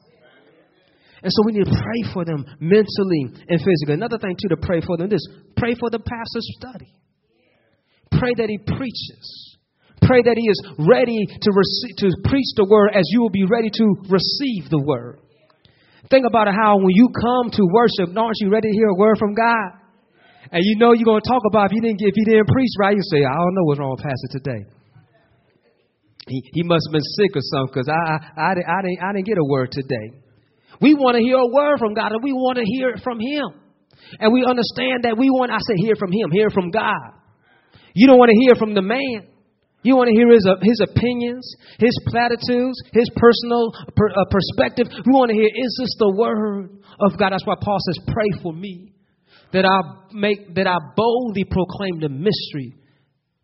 And 1.23 1.29
so 1.31 1.45
we 1.45 1.53
need 1.53 1.65
to 1.65 1.71
pray 1.71 2.01
for 2.13 2.25
them 2.25 2.45
mentally 2.59 3.29
and 3.47 3.61
physically. 3.61 3.93
Another 3.93 4.17
thing, 4.17 4.35
too, 4.41 4.49
to 4.49 4.57
pray 4.57 4.81
for 4.81 4.97
them 4.97 5.13
is 5.13 5.21
pray 5.55 5.75
for 5.77 5.89
the 5.89 5.99
pastor's 5.99 6.47
study. 6.57 6.89
Pray 8.17 8.33
that 8.37 8.49
he 8.49 8.57
preaches. 8.57 9.57
Pray 10.01 10.21
that 10.25 10.33
he 10.33 10.49
is 10.49 10.59
ready 10.81 11.21
to, 11.29 11.49
receive, 11.53 11.93
to 12.01 12.07
preach 12.25 12.49
the 12.57 12.65
word 12.65 12.89
as 12.97 13.05
you 13.13 13.21
will 13.21 13.29
be 13.29 13.45
ready 13.45 13.69
to 13.69 13.85
receive 14.09 14.69
the 14.73 14.81
word. 14.81 15.21
Think 16.09 16.25
about 16.25 16.49
how 16.49 16.81
when 16.81 16.89
you 16.89 17.07
come 17.13 17.53
to 17.53 17.63
worship, 17.69 18.09
aren't 18.17 18.41
you 18.41 18.49
ready 18.49 18.69
to 18.69 18.75
hear 18.75 18.89
a 18.89 18.97
word 18.97 19.17
from 19.19 19.35
God? 19.35 19.77
And 20.51 20.59
you 20.65 20.75
know 20.81 20.91
you're 20.91 21.05
going 21.05 21.21
to 21.21 21.29
talk 21.29 21.43
about 21.47 21.69
if 21.69 21.77
you 21.77 21.81
didn't 21.81 22.01
if 22.01 22.15
he 22.17 22.25
didn't 22.25 22.49
preach 22.49 22.73
right, 22.79 22.97
you 22.97 23.05
say, 23.13 23.23
I 23.23 23.31
don't 23.31 23.53
know 23.53 23.63
what's 23.63 23.79
wrong 23.79 23.95
with 23.95 24.03
Pastor 24.03 24.41
today. 24.41 24.65
He, 26.27 26.41
he 26.53 26.63
must 26.63 26.89
have 26.89 26.93
been 26.93 27.09
sick 27.21 27.31
or 27.37 27.45
something 27.45 27.71
because 27.73 27.89
I, 27.89 27.95
I, 27.95 28.41
I, 28.41 28.49
I, 28.51 28.81
didn't, 28.81 28.99
I 28.99 29.13
didn't 29.13 29.27
get 29.27 29.37
a 29.37 29.45
word 29.45 29.71
today. 29.71 30.17
We 30.81 30.95
want 30.95 31.15
to 31.15 31.21
hear 31.21 31.37
a 31.37 31.47
word 31.47 31.77
from 31.77 31.93
God 31.93 32.11
and 32.11 32.23
we 32.23 32.33
want 32.33 32.57
to 32.57 32.65
hear 32.65 32.89
it 32.89 33.01
from 33.03 33.19
Him. 33.19 33.61
And 34.19 34.33
we 34.33 34.43
understand 34.43 35.05
that 35.05 35.15
we 35.17 35.29
want, 35.29 35.51
I 35.51 35.59
say, 35.61 35.77
hear 35.77 35.95
from 35.95 36.11
Him, 36.11 36.31
hear 36.31 36.49
from 36.49 36.71
God. 36.71 37.21
You 37.93 38.07
don't 38.07 38.17
want 38.17 38.31
to 38.31 38.39
hear 38.39 38.55
from 38.55 38.73
the 38.73 38.81
man. 38.81 39.27
You 39.83 39.95
want 39.95 40.09
to 40.09 40.13
hear 40.13 40.29
his, 40.29 40.45
his 40.61 40.79
opinions, 40.81 41.55
his 41.79 41.97
platitudes, 42.05 42.77
his 42.93 43.09
personal 43.15 43.73
per, 43.95 44.09
uh, 44.09 44.25
perspective. 44.29 44.87
We 45.05 45.11
want 45.13 45.29
to 45.29 45.35
hear, 45.35 45.49
is 45.49 45.77
this 45.79 45.95
the 45.97 46.13
word 46.15 46.69
of 46.99 47.17
God? 47.17 47.31
That's 47.31 47.45
why 47.45 47.55
Paul 47.59 47.77
says, 47.87 47.97
pray 48.13 48.29
for 48.43 48.53
me 48.53 48.93
that 49.53 49.65
I 49.65 49.79
make, 50.13 50.53
that 50.55 50.67
I 50.67 50.77
boldly 50.95 51.45
proclaim 51.45 51.99
the 51.99 52.09
mystery 52.09 52.75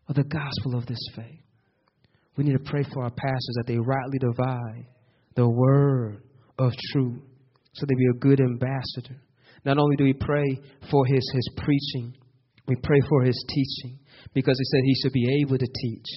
of 0.08 0.14
the 0.14 0.24
gospel 0.24 0.78
of 0.78 0.86
this 0.86 1.00
faith. 1.16 1.42
We 2.36 2.44
need 2.44 2.52
to 2.52 2.70
pray 2.70 2.84
for 2.84 3.02
our 3.02 3.10
pastors 3.10 3.56
that 3.56 3.66
they 3.66 3.78
rightly 3.78 4.18
divide 4.18 4.86
the 5.34 5.48
word 5.48 6.22
of 6.56 6.72
truth 6.92 7.22
so 7.78 7.86
they 7.86 7.94
be 7.94 8.10
a 8.10 8.18
good 8.18 8.40
ambassador. 8.40 9.22
Not 9.64 9.78
only 9.78 9.96
do 9.96 10.04
we 10.04 10.14
pray 10.14 10.58
for 10.90 11.06
his, 11.06 11.24
his 11.32 11.48
preaching, 11.56 12.14
we 12.66 12.76
pray 12.82 13.00
for 13.08 13.22
his 13.22 13.42
teaching 13.48 13.98
because 14.34 14.58
he 14.58 14.64
said 14.64 14.80
he 14.84 14.94
should 15.02 15.12
be 15.12 15.42
able 15.42 15.58
to 15.58 15.66
teach. 15.66 16.10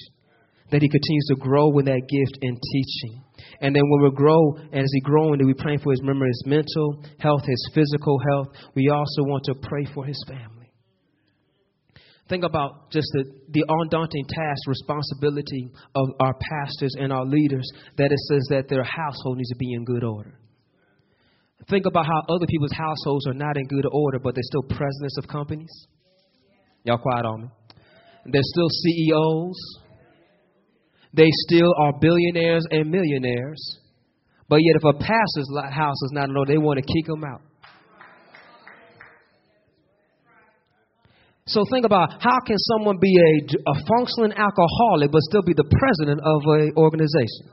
that 0.71 0.81
he 0.81 0.87
continues 0.87 1.25
to 1.27 1.35
grow 1.35 1.67
in 1.79 1.85
that 1.85 2.01
gift 2.07 2.37
in 2.41 2.55
teaching. 2.55 3.21
And 3.59 3.75
then 3.75 3.83
when 3.85 4.03
we 4.03 4.15
grow, 4.15 4.55
and 4.71 4.81
as 4.81 4.91
he 4.93 5.01
growing, 5.01 5.45
we 5.45 5.53
pray 5.53 5.77
for 5.77 5.91
his 5.91 5.99
remember 5.99 6.25
his 6.25 6.43
mental 6.45 7.03
health, 7.19 7.41
his 7.45 7.69
physical 7.75 8.17
health. 8.31 8.47
We 8.73 8.89
also 8.89 9.23
want 9.23 9.43
to 9.45 9.55
pray 9.55 9.85
for 9.93 10.05
his 10.05 10.17
family. 10.27 10.71
Think 12.29 12.45
about 12.45 12.89
just 12.91 13.07
the, 13.11 13.25
the 13.49 13.65
undaunting 13.67 14.25
task, 14.25 14.61
responsibility 14.65 15.69
of 15.93 16.07
our 16.21 16.33
pastors 16.33 16.95
and 16.97 17.11
our 17.11 17.25
leaders 17.25 17.69
that 17.97 18.13
it 18.13 18.19
says 18.29 18.47
that 18.49 18.69
their 18.69 18.83
household 18.83 19.37
needs 19.37 19.49
to 19.49 19.57
be 19.57 19.73
in 19.73 19.83
good 19.83 20.05
order. 20.05 20.39
Think 21.69 21.85
about 21.85 22.05
how 22.05 22.21
other 22.29 22.45
people's 22.47 22.73
households 22.73 23.27
are 23.27 23.33
not 23.33 23.57
in 23.57 23.67
good 23.67 23.85
order, 23.91 24.19
but 24.19 24.35
they're 24.35 24.43
still 24.43 24.63
presidents 24.63 25.17
of 25.17 25.27
companies. 25.27 25.71
Y'all 26.83 26.97
quiet 26.97 27.25
on 27.25 27.41
me. 27.43 27.47
They're 28.25 28.41
still 28.43 28.67
CEOs. 28.69 29.57
They 31.13 31.27
still 31.47 31.73
are 31.77 31.93
billionaires 31.99 32.65
and 32.71 32.89
millionaires. 32.89 33.79
But 34.47 34.57
yet, 34.57 34.75
if 34.75 34.83
a 34.83 34.93
pastor's 34.93 35.49
house 35.71 36.01
is 36.03 36.11
not 36.13 36.29
in 36.29 36.35
order, 36.35 36.53
they 36.53 36.57
want 36.57 36.79
to 36.79 36.85
kick 36.85 37.05
them 37.05 37.23
out. 37.23 37.41
So 41.47 41.63
think 41.71 41.85
about 41.85 42.21
how 42.21 42.39
can 42.45 42.57
someone 42.57 42.97
be 43.01 43.13
a, 43.17 43.71
a 43.71 43.73
functioning 43.87 44.31
alcoholic 44.37 45.11
but 45.11 45.21
still 45.21 45.41
be 45.41 45.53
the 45.53 45.65
president 45.65 46.21
of 46.23 46.41
an 46.45 46.73
organization? 46.77 47.49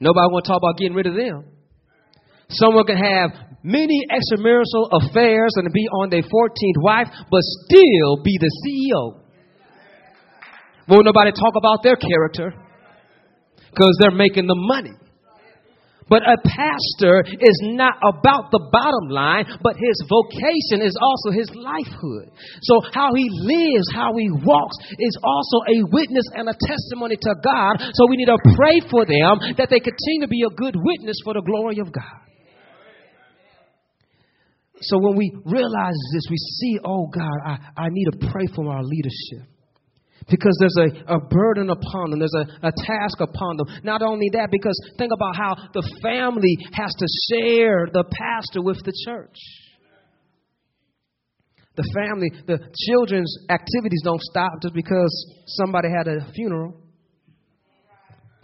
Nobody 0.00 0.26
want 0.32 0.44
to 0.44 0.48
talk 0.50 0.58
about 0.58 0.78
getting 0.78 0.94
rid 0.94 1.06
of 1.06 1.14
them. 1.14 1.44
Someone 2.50 2.84
can 2.84 2.96
have 2.96 3.30
many 3.62 4.06
extramarital 4.10 4.88
affairs 4.92 5.52
and 5.56 5.72
be 5.72 5.86
on 5.88 6.10
their 6.10 6.22
14th 6.22 6.80
wife, 6.82 7.08
but 7.30 7.40
still 7.66 8.22
be 8.22 8.38
the 8.38 8.50
CEO. 8.64 9.20
Won't 10.88 11.04
nobody 11.04 11.30
talk 11.30 11.54
about 11.56 11.82
their 11.82 11.96
character 11.96 12.52
because 13.70 13.96
they're 14.00 14.10
making 14.10 14.46
the 14.46 14.56
money. 14.56 14.92
But 16.10 16.26
a 16.26 16.34
pastor 16.42 17.22
is 17.22 17.58
not 17.78 17.94
about 18.02 18.50
the 18.50 18.58
bottom 18.74 19.14
line, 19.14 19.46
but 19.62 19.78
his 19.78 19.94
vocation 20.10 20.82
is 20.82 20.98
also 20.98 21.30
his 21.30 21.46
lifehood. 21.54 22.34
So 22.66 22.82
how 22.90 23.14
he 23.14 23.30
lives, 23.30 23.86
how 23.94 24.10
he 24.18 24.26
walks 24.42 24.74
is 24.98 25.14
also 25.22 25.62
a 25.70 25.86
witness 25.94 26.26
and 26.34 26.50
a 26.50 26.56
testimony 26.66 27.14
to 27.14 27.32
God. 27.46 27.94
So 27.94 28.10
we 28.10 28.18
need 28.18 28.26
to 28.26 28.42
pray 28.58 28.82
for 28.90 29.06
them 29.06 29.54
that 29.54 29.70
they 29.70 29.78
continue 29.78 30.26
to 30.26 30.28
be 30.28 30.42
a 30.42 30.50
good 30.50 30.74
witness 30.74 31.22
for 31.22 31.34
the 31.34 31.46
glory 31.46 31.78
of 31.78 31.92
God. 31.94 32.29
So 34.82 34.98
when 34.98 35.16
we 35.16 35.30
realize 35.44 35.98
this, 36.14 36.26
we 36.30 36.36
see, 36.36 36.78
oh 36.84 37.06
God, 37.12 37.38
I, 37.44 37.58
I 37.76 37.88
need 37.90 38.06
to 38.12 38.30
pray 38.32 38.46
for 38.54 38.72
our 38.72 38.82
leadership. 38.82 39.48
Because 40.28 40.56
there's 40.60 40.76
a, 40.78 41.14
a 41.16 41.20
burden 41.20 41.70
upon 41.70 42.10
them, 42.10 42.18
there's 42.20 42.34
a, 42.34 42.68
a 42.68 42.72
task 42.72 43.20
upon 43.20 43.56
them. 43.56 43.66
Not 43.82 44.00
only 44.02 44.28
that, 44.32 44.48
because 44.50 44.78
think 44.96 45.12
about 45.12 45.36
how 45.36 45.56
the 45.74 45.82
family 46.02 46.56
has 46.72 46.92
to 46.94 47.06
share 47.28 47.88
the 47.92 48.04
pastor 48.04 48.62
with 48.62 48.78
the 48.84 48.92
church. 49.04 49.36
The 51.76 51.88
family, 51.94 52.30
the 52.46 52.58
children's 52.86 53.32
activities 53.48 54.02
don't 54.04 54.20
stop 54.22 54.60
just 54.62 54.74
because 54.74 55.10
somebody 55.46 55.88
had 55.88 56.08
a 56.08 56.30
funeral. 56.32 56.74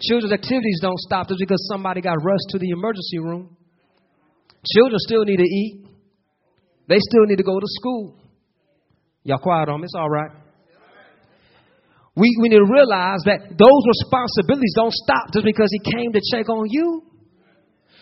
Children's 0.01 0.33
activities 0.33 0.79
don't 0.83 0.99
stop 0.99 1.29
just 1.29 1.40
because 1.40 1.66
somebody 1.70 2.01
got 2.01 2.16
rushed 2.22 2.49
to 2.51 2.59
the 2.59 2.70
emergency 2.70 3.18
room. 3.18 3.57
Children 4.75 4.99
still 4.99 5.25
need 5.25 5.37
to 5.37 5.42
eat. 5.42 5.86
They 6.88 6.99
still 6.99 7.27
need 7.27 7.37
to 7.37 7.46
go 7.46 7.59
to 7.59 7.66
school. 7.81 8.14
Y'all 9.25 9.38
quiet 9.38 9.68
on 9.68 9.81
me. 9.81 9.85
It's 9.85 9.94
all 9.96 10.09
right. 10.09 10.31
We, 12.16 12.33
we 12.40 12.49
need 12.49 12.62
to 12.64 12.70
realize 12.72 13.20
that 13.29 13.59
those 13.59 13.83
responsibilities 13.85 14.72
don't 14.75 14.94
stop 14.94 15.35
just 15.35 15.44
because 15.44 15.68
he 15.68 15.81
came 15.85 16.12
to 16.16 16.20
check 16.33 16.49
on 16.49 16.64
you. 16.70 17.03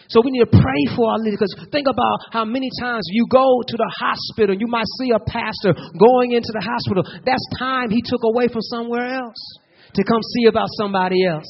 So 0.07 0.21
we 0.23 0.31
need 0.31 0.45
to 0.45 0.53
pray 0.53 0.83
for 0.95 1.11
our 1.11 1.19
leaders 1.19 1.41
because 1.41 1.73
think 1.73 1.89
about 1.89 2.31
how 2.31 2.45
many 2.45 2.69
times 2.79 3.09
you 3.11 3.27
go 3.27 3.65
to 3.67 3.77
the 3.77 3.91
hospital, 3.99 4.55
you 4.55 4.69
might 4.69 4.87
see 5.01 5.11
a 5.11 5.19
pastor 5.19 5.73
going 5.99 6.33
into 6.33 6.53
the 6.53 6.61
hospital. 6.61 7.03
That's 7.25 7.43
time 7.59 7.91
he 7.91 8.03
took 8.05 8.21
away 8.23 8.47
from 8.49 8.61
somewhere 8.63 9.09
else 9.09 9.41
to 9.95 10.05
come 10.05 10.21
see 10.37 10.47
about 10.47 10.69
somebody 10.77 11.25
else. 11.27 11.49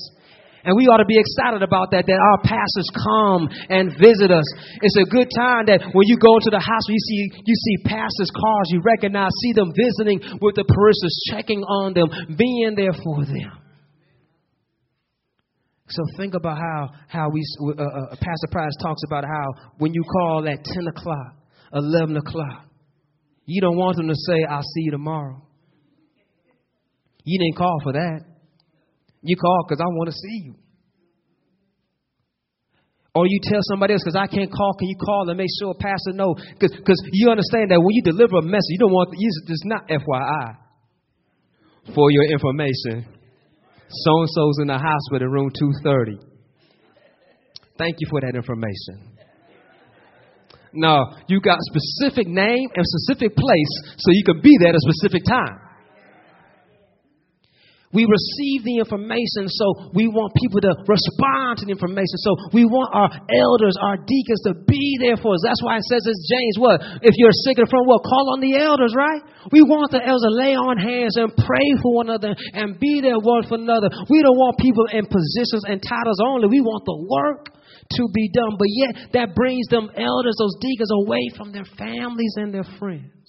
And 0.64 0.72
we 0.81 0.88
ought 0.88 1.05
to 1.05 1.05
be 1.05 1.20
excited 1.20 1.61
about 1.61 1.92
that, 1.92 2.09
that 2.09 2.16
our 2.16 2.40
pastors 2.40 2.88
come 2.96 3.53
and 3.68 3.92
visit 4.00 4.33
us. 4.33 4.48
It's 4.81 4.96
a 4.96 5.05
good 5.05 5.29
time 5.37 5.68
that 5.68 5.85
when 5.92 6.09
you 6.09 6.16
go 6.16 6.40
to 6.40 6.48
the 6.48 6.57
hospital, 6.57 6.96
you 6.96 7.05
see, 7.05 7.20
you 7.44 7.57
see 7.57 7.77
pastors' 7.85 8.33
cars, 8.33 8.72
you 8.72 8.81
recognize, 8.81 9.29
see 9.44 9.53
them 9.53 9.77
visiting 9.77 10.24
with 10.40 10.57
the 10.57 10.64
parishioners, 10.64 11.16
checking 11.29 11.61
on 11.68 11.92
them, 11.92 12.09
being 12.33 12.72
there 12.81 12.96
for 12.96 13.29
them. 13.29 13.61
So 15.92 16.00
think 16.16 16.33
about 16.33 16.57
how, 16.57 16.90
how 17.09 17.29
we, 17.29 17.44
uh, 17.61 17.85
uh, 17.85 18.16
Pastor 18.16 18.48
Price 18.50 18.72
talks 18.81 19.03
about 19.07 19.24
how 19.24 19.77
when 19.77 19.92
you 19.92 20.03
call 20.03 20.48
at 20.48 20.64
10 20.64 20.88
o'clock, 20.88 21.37
11 21.74 22.16
o'clock, 22.16 22.64
you 23.44 23.61
don't 23.61 23.77
want 23.77 23.96
them 23.96 24.09
to 24.09 24.16
say, 24.16 24.48
I'll 24.48 24.62
see 24.62 24.88
you 24.88 24.92
tomorrow. 24.92 25.42
You 27.24 27.38
didn't 27.38 27.59
call 27.59 27.77
for 27.83 27.92
that. 27.92 28.34
You 29.25 29.37
call 29.37 29.65
because 29.67 29.81
I 29.81 29.89
want 29.89 30.11
to 30.11 30.17
see 30.17 30.39
you. 30.45 30.55
Or 33.15 33.27
you 33.27 33.39
tell 33.43 33.61
somebody 33.71 33.95
else 33.95 34.03
because 34.05 34.19
I 34.19 34.27
can't 34.27 34.51
call. 34.53 34.75
Can 34.75 34.89
you 34.89 34.97
call 34.99 35.29
and 35.29 35.39
make 35.39 35.49
sure 35.59 35.71
a 35.71 35.75
pastor 35.75 36.13
know? 36.13 36.35
Because 36.59 37.01
you 37.13 37.31
understand 37.31 37.71
that 37.71 37.81
when 37.81 37.95
you 37.95 38.03
deliver 38.03 38.39
a 38.39 38.43
message, 38.43 38.75
you 38.75 38.79
don't 38.79 38.93
want 38.93 39.15
it's 39.17 39.65
not 39.65 39.89
FYI 39.89 40.57
for 41.95 42.11
your 42.11 42.25
information. 42.25 43.07
So 43.89 44.13
and 44.19 44.29
so's 44.29 44.59
in 44.61 44.67
the 44.67 44.79
hospital, 44.79 45.29
room 45.29 45.51
two 45.57 45.73
thirty. 45.83 46.19
Thank 47.79 47.97
you 48.01 48.09
for 48.11 48.21
that 48.21 48.35
information. 48.35 49.15
No, 50.75 51.15
you 51.29 51.41
got 51.41 51.59
specific 51.63 52.27
name 52.27 52.69
and 52.75 52.85
specific 52.85 53.37
place 53.37 53.95
so 53.99 54.11
you 54.11 54.25
can 54.25 54.41
be 54.43 54.51
there 54.61 54.71
at 54.71 54.75
a 54.75 54.81
specific 54.91 55.25
time. 55.25 55.63
We 57.95 58.11
receive 58.11 58.67
the 58.67 58.83
information, 58.83 59.47
so 59.47 59.95
we 59.95 60.11
want 60.11 60.35
people 60.35 60.59
to 60.67 60.75
respond 60.83 61.63
to 61.63 61.65
the 61.65 61.79
information. 61.79 62.19
So 62.27 62.51
we 62.51 62.67
want 62.67 62.91
our 62.91 63.07
elders, 63.07 63.79
our 63.79 63.95
deacons 64.03 64.43
to 64.51 64.59
be 64.67 64.99
there 64.99 65.15
for 65.15 65.39
us. 65.39 65.47
That's 65.47 65.63
why 65.63 65.79
it 65.79 65.87
says 65.87 66.03
it's 66.03 66.27
James, 66.27 66.59
what? 66.59 66.83
If 67.07 67.15
you're 67.15 67.35
sick 67.47 67.63
and 67.63 67.71
from 67.71 67.87
what? 67.87 68.03
Call 68.03 68.35
on 68.35 68.43
the 68.43 68.59
elders, 68.59 68.93
right? 68.99 69.23
We 69.55 69.63
want 69.63 69.95
the 69.95 70.03
elders 70.03 70.27
to 70.27 70.35
lay 70.35 70.59
on 70.59 70.75
hands 70.75 71.15
and 71.15 71.31
pray 71.39 71.69
for 71.79 72.03
one 72.03 72.11
another 72.11 72.35
and 72.35 72.75
be 72.83 72.99
there 72.99 73.23
one 73.23 73.47
for 73.47 73.63
another. 73.63 73.87
We 74.11 74.27
don't 74.27 74.39
want 74.43 74.59
people 74.59 74.91
in 74.91 75.07
positions 75.07 75.63
and 75.63 75.79
titles 75.79 76.19
only. 76.19 76.51
We 76.51 76.67
want 76.67 76.83
the 76.83 76.99
work 76.99 77.55
to 77.55 78.03
be 78.11 78.27
done. 78.35 78.59
But 78.59 78.69
yet 78.75 79.15
that 79.15 79.39
brings 79.39 79.71
them 79.71 79.87
elders, 79.95 80.35
those 80.35 80.59
deacons 80.59 80.91
away 81.07 81.31
from 81.39 81.55
their 81.55 81.69
families 81.79 82.35
and 82.43 82.51
their 82.51 82.67
friends. 82.83 83.23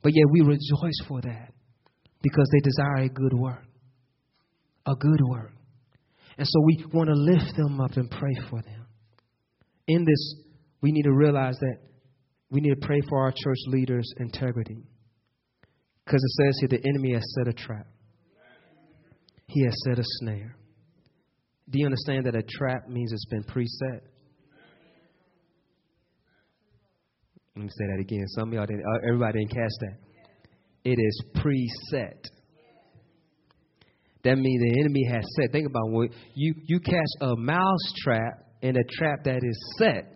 But 0.00 0.16
yet 0.16 0.26
we 0.32 0.40
rejoice 0.40 1.04
for 1.06 1.20
that 1.20 1.52
because 2.22 2.48
they 2.52 2.60
desire 2.60 3.06
a 3.06 3.08
good 3.08 3.34
work. 3.34 3.64
A 4.86 4.94
good 4.94 5.20
work. 5.28 5.52
And 6.38 6.46
so 6.46 6.60
we 6.64 6.84
want 6.92 7.08
to 7.08 7.14
lift 7.14 7.56
them 7.56 7.80
up 7.80 7.96
and 7.96 8.10
pray 8.10 8.34
for 8.48 8.62
them. 8.62 8.86
In 9.86 10.04
this, 10.04 10.34
we 10.80 10.92
need 10.92 11.02
to 11.02 11.12
realize 11.12 11.56
that 11.60 11.76
we 12.50 12.60
need 12.60 12.70
to 12.70 12.86
pray 12.86 13.00
for 13.08 13.20
our 13.22 13.32
church 13.32 13.58
leaders' 13.66 14.10
integrity. 14.18 14.86
Because 16.04 16.22
it 16.22 16.44
says 16.44 16.58
here 16.60 16.68
the 16.68 16.88
enemy 16.88 17.14
has 17.14 17.22
set 17.34 17.48
a 17.48 17.52
trap, 17.52 17.86
he 19.46 19.64
has 19.64 19.74
set 19.84 19.98
a 19.98 20.04
snare. 20.04 20.56
Do 21.70 21.78
you 21.78 21.86
understand 21.86 22.26
that 22.26 22.34
a 22.34 22.42
trap 22.42 22.88
means 22.88 23.12
it's 23.12 23.24
been 23.26 23.44
preset? 23.44 24.00
Let 27.54 27.64
me 27.64 27.68
say 27.68 27.86
that 27.94 28.00
again. 28.00 28.26
Some 28.28 28.48
of 28.48 28.54
y'all 28.54 28.66
didn't, 28.66 28.82
uh, 28.82 29.06
everybody 29.06 29.40
didn't 29.40 29.50
catch 29.50 29.72
that 29.80 30.11
it 30.84 30.98
is 30.98 31.24
preset. 31.36 32.18
That 34.24 34.36
means 34.36 34.62
the 34.62 34.80
enemy 34.80 35.04
has 35.10 35.24
set. 35.36 35.50
Think 35.52 35.66
about 35.66 35.90
when 35.90 36.10
you, 36.34 36.54
you 36.66 36.80
catch 36.80 36.94
a 37.20 37.34
mouse 37.36 37.92
trap 38.04 38.44
in 38.60 38.76
a 38.76 38.84
trap 38.96 39.24
that 39.24 39.40
is 39.42 39.74
set. 39.78 40.08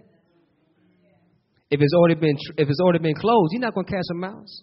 If 1.69 1.81
it's 1.81 1.93
already 1.95 2.15
been 2.15 2.37
if 2.57 2.69
it's 2.69 2.81
already 2.81 3.01
been 3.01 3.17
closed, 3.17 3.53
you're 3.53 3.61
not 3.61 3.75
gonna 3.75 3.89
catch 3.89 4.05
a 4.13 4.15
mouse. 4.15 4.63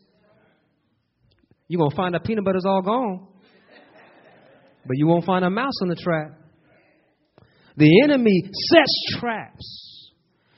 You're 1.68 1.80
gonna 1.80 1.96
find 1.96 2.16
that 2.16 2.24
peanut 2.24 2.46
butter's 2.46 2.66
all 2.66 2.82
gone. 2.82 3.28
But 4.86 4.98
you 4.98 5.08
won't 5.08 5.26
find 5.26 5.44
a 5.44 5.50
mouse 5.50 5.82
in 5.82 5.90
the 5.90 5.96
trap. 5.96 6.32
The 7.76 8.02
enemy 8.04 8.44
sets 8.70 9.20
traps 9.20 10.12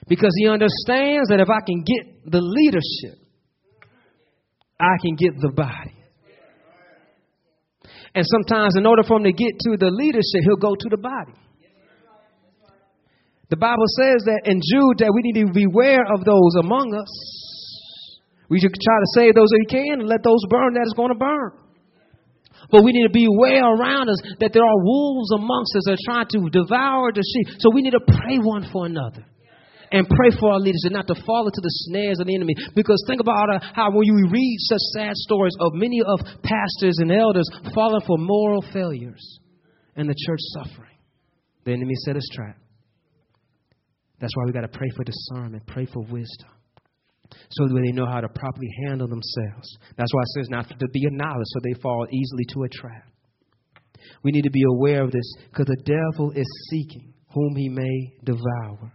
because 0.08 0.32
he 0.38 0.48
understands 0.48 1.30
that 1.30 1.40
if 1.40 1.50
I 1.50 1.62
can 1.66 1.84
get 1.84 2.32
the 2.32 2.42
leadership 2.42 3.25
I 4.80 4.96
can 5.02 5.16
get 5.16 5.40
the 5.40 5.52
body. 5.52 5.96
And 8.14 8.26
sometimes, 8.26 8.76
in 8.78 8.86
order 8.86 9.04
for 9.04 9.18
him 9.18 9.24
to 9.24 9.34
get 9.34 9.60
to 9.68 9.78
the 9.78 9.92
leadership, 9.92 10.44
he'll 10.44 10.56
go 10.56 10.76
to 10.76 10.90
the 10.90 10.98
body. 10.98 11.36
The 13.50 13.58
Bible 13.58 13.86
says 14.00 14.26
that 14.26 14.50
in 14.50 14.58
Jude 14.58 15.06
that 15.06 15.14
we 15.14 15.22
need 15.22 15.46
to 15.46 15.54
beware 15.54 16.02
of 16.16 16.26
those 16.26 16.56
among 16.60 16.96
us. 16.96 17.12
We 18.50 18.60
should 18.60 18.74
try 18.74 18.98
to 19.00 19.10
save 19.14 19.36
those 19.36 19.50
that 19.50 19.62
we 19.62 19.70
can 19.70 20.02
and 20.02 20.10
let 20.10 20.24
those 20.24 20.42
burn 20.50 20.74
that 20.74 20.86
is 20.86 20.94
going 20.96 21.14
to 21.14 21.20
burn. 21.20 21.52
But 22.72 22.84
we 22.84 22.92
need 22.92 23.06
to 23.06 23.14
be 23.14 23.26
aware 23.26 23.62
around 23.62 24.10
us 24.10 24.18
that 24.40 24.54
there 24.54 24.66
are 24.66 24.80
wolves 24.82 25.30
amongst 25.38 25.76
us 25.78 25.84
that 25.86 25.98
are 26.00 26.08
trying 26.10 26.30
to 26.34 26.50
devour 26.50 27.12
the 27.14 27.22
sheep. 27.22 27.60
So 27.60 27.70
we 27.70 27.82
need 27.82 27.94
to 27.94 28.02
pray 28.02 28.38
one 28.42 28.66
for 28.72 28.86
another 28.86 29.26
and 29.92 30.08
pray 30.08 30.30
for 30.40 30.52
our 30.52 30.60
leaders 30.60 30.84
and 30.86 30.94
not 30.94 31.08
to 31.08 31.16
fall 31.26 31.46
into 31.46 31.62
the 31.62 31.74
snares 31.90 32.20
of 32.20 32.28
the 32.28 32.36
enemy. 32.36 32.56
Because 32.76 33.04
think 33.08 33.22
about 33.22 33.62
how 33.74 33.92
when 33.92 34.06
you 34.06 34.30
read 34.30 34.58
such 34.60 34.82
sad 34.96 35.14
stories 35.16 35.56
of 35.60 35.74
many 35.74 36.02
of 36.02 36.20
pastors 36.44 36.98
and 37.00 37.12
elders 37.12 37.50
falling 37.74 38.02
for 38.06 38.18
moral 38.18 38.64
failures 38.74 39.40
and 39.96 40.10
the 40.10 40.16
church 40.26 40.40
suffering, 40.54 40.98
the 41.66 41.74
enemy 41.74 41.94
set 42.06 42.16
us 42.16 42.28
trap. 42.34 42.58
That's 44.20 44.36
why 44.36 44.44
we 44.46 44.54
got 44.54 44.62
to 44.62 44.78
pray 44.78 44.90
for 44.96 45.04
discernment, 45.04 45.68
pray 45.68 45.86
for 45.86 46.02
wisdom. 46.04 46.50
So 47.50 47.68
that 47.68 47.82
they 47.84 47.92
know 47.92 48.06
how 48.06 48.22
to 48.22 48.30
properly 48.30 48.70
handle 48.88 49.08
themselves. 49.08 49.68
That's 49.98 50.14
why 50.14 50.22
it 50.22 50.28
says 50.38 50.50
not 50.50 50.70
to 50.70 50.88
be 50.88 51.06
a 51.06 51.12
knowledge 51.12 51.48
so 51.48 51.60
they 51.64 51.80
fall 51.82 52.08
easily 52.12 52.46
to 52.54 52.64
a 52.64 52.70
trap. 52.70 53.10
We 54.24 54.32
need 54.32 54.44
to 54.44 54.52
be 54.52 54.64
aware 54.64 55.04
of 55.04 55.12
this 55.12 55.34
because 55.50 55.66
the 55.66 55.84
devil 55.84 56.32
is 56.32 56.48
seeking 56.70 57.14
whom 57.34 57.56
he 57.56 57.70
may 57.70 58.14
devour 58.24 58.94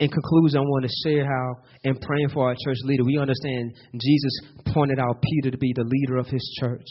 in 0.00 0.08
conclusion, 0.08 0.58
I 0.58 0.62
want 0.62 0.86
to 0.86 1.08
share 1.08 1.26
how, 1.26 1.56
in 1.84 1.94
praying 1.96 2.30
for 2.30 2.48
our 2.48 2.54
church 2.64 2.78
leader, 2.84 3.04
we 3.04 3.18
understand 3.18 3.74
Jesus 3.92 4.40
pointed 4.72 4.98
out 4.98 5.22
Peter 5.22 5.50
to 5.50 5.58
be 5.58 5.72
the 5.76 5.84
leader 5.84 6.16
of 6.16 6.26
his 6.26 6.42
church. 6.58 6.86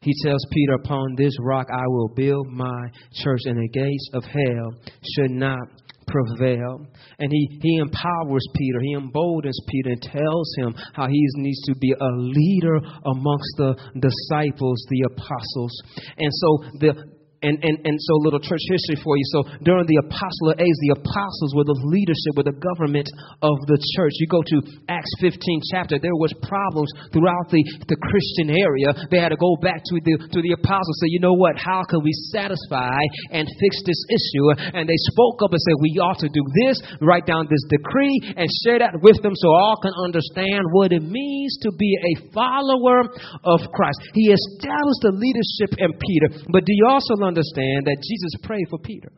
He 0.00 0.12
tells 0.24 0.40
Peter, 0.50 0.74
Upon 0.74 1.16
this 1.16 1.34
rock 1.40 1.66
I 1.70 1.86
will 1.86 2.08
build 2.16 2.48
my 2.48 2.88
church, 3.12 3.40
and 3.44 3.58
the 3.58 3.68
gates 3.68 4.10
of 4.14 4.24
hell 4.24 4.72
should 5.14 5.32
not 5.32 5.68
prevail. 6.06 6.86
And 7.18 7.30
he, 7.30 7.58
he 7.60 7.76
empowers 7.76 8.46
Peter, 8.54 8.80
he 8.80 8.92
emboldens 8.92 9.58
Peter, 9.68 9.90
and 9.90 10.02
tells 10.02 10.54
him 10.56 10.74
how 10.94 11.08
he 11.08 11.26
needs 11.36 11.60
to 11.64 11.74
be 11.78 11.92
a 11.92 12.10
leader 12.16 12.76
amongst 13.04 13.52
the 13.58 13.74
disciples, 14.00 14.82
the 14.88 15.04
apostles. 15.12 15.72
And 16.16 16.30
so 16.32 16.78
the 16.80 17.15
and, 17.46 17.62
and, 17.62 17.76
and 17.86 17.96
so, 17.96 18.12
little 18.26 18.42
church 18.42 18.62
history 18.66 18.98
for 18.98 19.14
you. 19.14 19.26
So, 19.30 19.40
during 19.62 19.86
the 19.86 20.02
apostle 20.02 20.58
age, 20.58 20.78
the 20.90 20.98
apostles 20.98 21.54
were 21.54 21.64
the 21.66 21.78
leadership, 21.94 22.34
were 22.34 22.48
the 22.50 22.58
government 22.58 23.06
of 23.40 23.56
the 23.70 23.78
church. 23.94 24.18
You 24.18 24.26
go 24.26 24.42
to 24.42 24.56
Acts 24.90 25.14
15 25.22 25.38
chapter, 25.70 26.02
there 26.02 26.16
was 26.18 26.34
problems 26.42 26.90
throughout 27.14 27.48
the, 27.54 27.62
the 27.86 27.98
Christian 27.98 28.50
area. 28.50 28.90
They 29.10 29.22
had 29.22 29.30
to 29.30 29.38
go 29.38 29.54
back 29.62 29.78
to 29.78 29.94
the, 30.02 30.14
to 30.18 30.38
the 30.42 30.52
apostles 30.58 30.96
say, 31.00 31.08
you 31.12 31.20
know 31.20 31.36
what, 31.36 31.54
how 31.58 31.84
can 31.86 32.02
we 32.02 32.12
satisfy 32.32 32.98
and 33.30 33.46
fix 33.60 33.72
this 33.84 34.00
issue? 34.10 34.46
And 34.74 34.88
they 34.88 35.00
spoke 35.12 35.40
up 35.44 35.52
and 35.52 35.60
said, 35.60 35.76
we 35.80 36.00
ought 36.00 36.18
to 36.24 36.30
do 36.30 36.42
this, 36.64 36.80
write 37.00 37.26
down 37.26 37.46
this 37.46 37.62
decree, 37.68 38.34
and 38.36 38.48
share 38.64 38.80
that 38.80 38.98
with 39.02 39.20
them 39.22 39.36
so 39.36 39.48
all 39.52 39.78
can 39.82 39.92
understand 40.02 40.64
what 40.72 40.92
it 40.92 41.04
means 41.04 41.58
to 41.62 41.70
be 41.76 41.92
a 41.94 42.12
follower 42.32 43.04
of 43.44 43.60
Christ. 43.72 43.98
He 44.14 44.32
established 44.32 45.02
the 45.04 45.14
leadership 45.14 45.76
in 45.78 45.90
Peter, 45.94 46.28
but 46.50 46.64
do 46.64 46.72
you 46.72 46.86
also 46.88 47.14
understand 47.36 47.84
that 47.84 48.00
Jesus 48.00 48.32
prayed 48.42 48.66
for 48.70 48.78
Peter. 48.78 49.12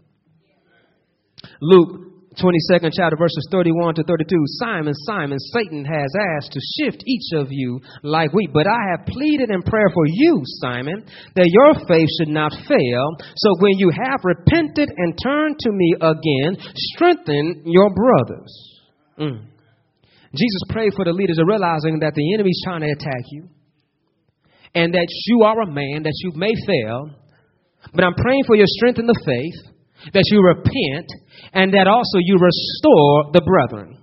Luke 1.62 2.18
22nd 2.38 2.92
chapter, 2.94 3.16
verses 3.16 3.48
31 3.50 3.94
to 3.94 4.04
32. 4.04 4.36
Simon, 4.62 4.94
Simon, 5.06 5.38
Satan 5.38 5.84
has 5.84 6.10
asked 6.36 6.52
to 6.52 6.60
shift 6.78 7.02
each 7.06 7.34
of 7.34 7.48
you 7.50 7.80
like 8.02 8.32
wheat, 8.32 8.50
but 8.52 8.66
I 8.66 8.78
have 8.90 9.06
pleaded 9.06 9.50
in 9.50 9.62
prayer 9.62 9.90
for 9.92 10.04
you, 10.06 10.42
Simon, 10.60 11.04
that 11.34 11.50
your 11.50 11.86
faith 11.86 12.08
should 12.18 12.32
not 12.32 12.52
fail. 12.68 13.06
So 13.36 13.54
when 13.58 13.78
you 13.78 13.90
have 13.90 14.20
repented 14.22 14.90
and 14.96 15.18
turned 15.22 15.58
to 15.60 15.70
me 15.72 15.94
again, 16.00 16.56
strengthen 16.76 17.62
your 17.66 17.90
brothers. 17.94 18.80
Mm. 19.18 19.46
Jesus 20.34 20.62
prayed 20.68 20.92
for 20.94 21.04
the 21.04 21.12
leaders, 21.12 21.40
realizing 21.44 22.00
that 22.00 22.14
the 22.14 22.34
enemy 22.34 22.50
is 22.50 22.62
trying 22.64 22.82
to 22.82 22.90
attack 22.90 23.24
you, 23.32 23.48
and 24.74 24.94
that 24.94 25.08
you 25.26 25.42
are 25.42 25.60
a 25.62 25.66
man, 25.66 26.02
that 26.04 26.14
you 26.22 26.32
may 26.36 26.52
fail, 26.66 27.10
but 27.94 28.04
I'm 28.04 28.14
praying 28.14 28.44
for 28.46 28.56
your 28.56 28.68
strength 28.68 28.98
in 28.98 29.06
the 29.06 29.20
faith, 29.24 29.74
that 30.12 30.24
you 30.30 30.40
repent, 30.42 31.08
and 31.52 31.74
that 31.74 31.86
also 31.86 32.18
you 32.18 32.38
restore 32.38 33.32
the 33.32 33.42
brethren. 33.42 33.98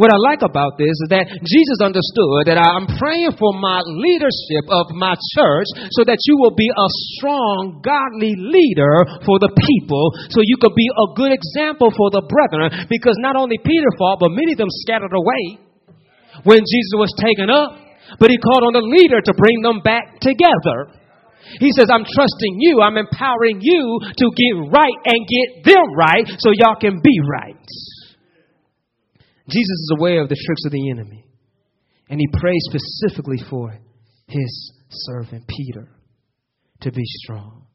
What 0.00 0.08
I 0.08 0.16
like 0.18 0.40
about 0.40 0.80
this 0.80 0.90
is 0.90 1.08
that 1.12 1.28
Jesus 1.44 1.78
understood 1.84 2.48
that 2.48 2.56
I'm 2.56 2.88
praying 2.96 3.36
for 3.36 3.52
my 3.54 3.78
leadership 3.84 4.64
of 4.72 4.88
my 4.96 5.12
church 5.36 5.68
so 5.94 6.02
that 6.08 6.18
you 6.26 6.34
will 6.40 6.56
be 6.56 6.66
a 6.66 6.88
strong, 7.14 7.84
godly 7.84 8.32
leader 8.34 9.22
for 9.22 9.36
the 9.38 9.52
people, 9.52 10.10
so 10.32 10.40
you 10.42 10.56
could 10.58 10.74
be 10.74 10.88
a 10.88 11.06
good 11.14 11.30
example 11.30 11.92
for 11.92 12.08
the 12.08 12.24
brethren. 12.24 12.88
Because 12.88 13.14
not 13.20 13.36
only 13.36 13.60
Peter 13.60 13.92
fought, 14.00 14.18
but 14.18 14.32
many 14.32 14.56
of 14.56 14.58
them 14.64 14.72
scattered 14.82 15.12
away 15.12 15.60
when 16.48 16.64
Jesus 16.64 16.94
was 16.96 17.12
taken 17.20 17.52
up, 17.52 17.76
but 18.18 18.32
he 18.32 18.40
called 18.40 18.64
on 18.64 18.72
the 18.72 18.82
leader 18.82 19.20
to 19.20 19.32
bring 19.36 19.60
them 19.60 19.84
back 19.84 20.18
together. 20.24 20.98
He 21.58 21.70
says, 21.72 21.88
I'm 21.90 22.04
trusting 22.04 22.56
you. 22.58 22.80
I'm 22.80 22.96
empowering 22.96 23.58
you 23.60 24.00
to 24.16 24.30
get 24.36 24.72
right 24.72 24.98
and 25.04 25.26
get 25.26 25.64
them 25.64 25.94
right 25.96 26.26
so 26.38 26.50
y'all 26.52 26.80
can 26.80 27.00
be 27.02 27.20
right. 27.30 27.56
Jesus 29.48 29.68
is 29.68 29.94
aware 29.98 30.22
of 30.22 30.28
the 30.28 30.36
tricks 30.36 30.64
of 30.66 30.72
the 30.72 30.90
enemy. 30.90 31.26
And 32.08 32.20
he 32.20 32.26
prays 32.38 32.60
specifically 32.68 33.38
for 33.48 33.78
his 34.28 34.72
servant 34.90 35.44
Peter 35.48 35.88
to 36.82 36.92
be 36.92 37.04
strong. 37.04 37.66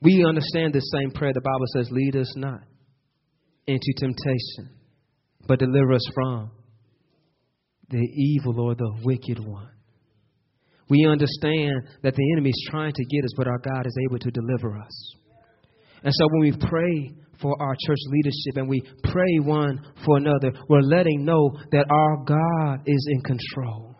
We 0.00 0.24
understand 0.26 0.74
this 0.74 0.90
same 0.92 1.10
prayer. 1.10 1.32
The 1.32 1.40
Bible 1.40 1.66
says, 1.74 1.88
Lead 1.90 2.16
us 2.16 2.32
not 2.36 2.60
into 3.66 3.92
temptation, 3.98 4.76
but 5.46 5.58
deliver 5.58 5.92
us 5.92 6.06
from 6.14 6.50
the 7.88 7.98
evil 7.98 8.60
or 8.60 8.74
the 8.74 8.92
wicked 9.04 9.38
one. 9.38 9.73
We 10.88 11.06
understand 11.06 11.88
that 12.02 12.14
the 12.14 12.32
enemy 12.32 12.50
is 12.50 12.68
trying 12.70 12.92
to 12.92 13.04
get 13.04 13.24
us, 13.24 13.30
but 13.36 13.46
our 13.46 13.58
God 13.58 13.86
is 13.86 13.96
able 14.08 14.18
to 14.18 14.30
deliver 14.30 14.76
us. 14.78 15.14
And 16.02 16.12
so 16.12 16.26
when 16.32 16.40
we 16.42 16.52
pray 16.52 17.14
for 17.40 17.56
our 17.60 17.74
church 17.86 17.98
leadership 18.10 18.56
and 18.56 18.68
we 18.68 18.82
pray 19.02 19.38
one 19.40 19.80
for 20.04 20.18
another, 20.18 20.52
we're 20.68 20.80
letting 20.80 21.24
know 21.24 21.50
that 21.72 21.86
our 21.90 22.24
God 22.24 22.82
is 22.86 23.08
in 23.10 23.22
control. 23.22 23.93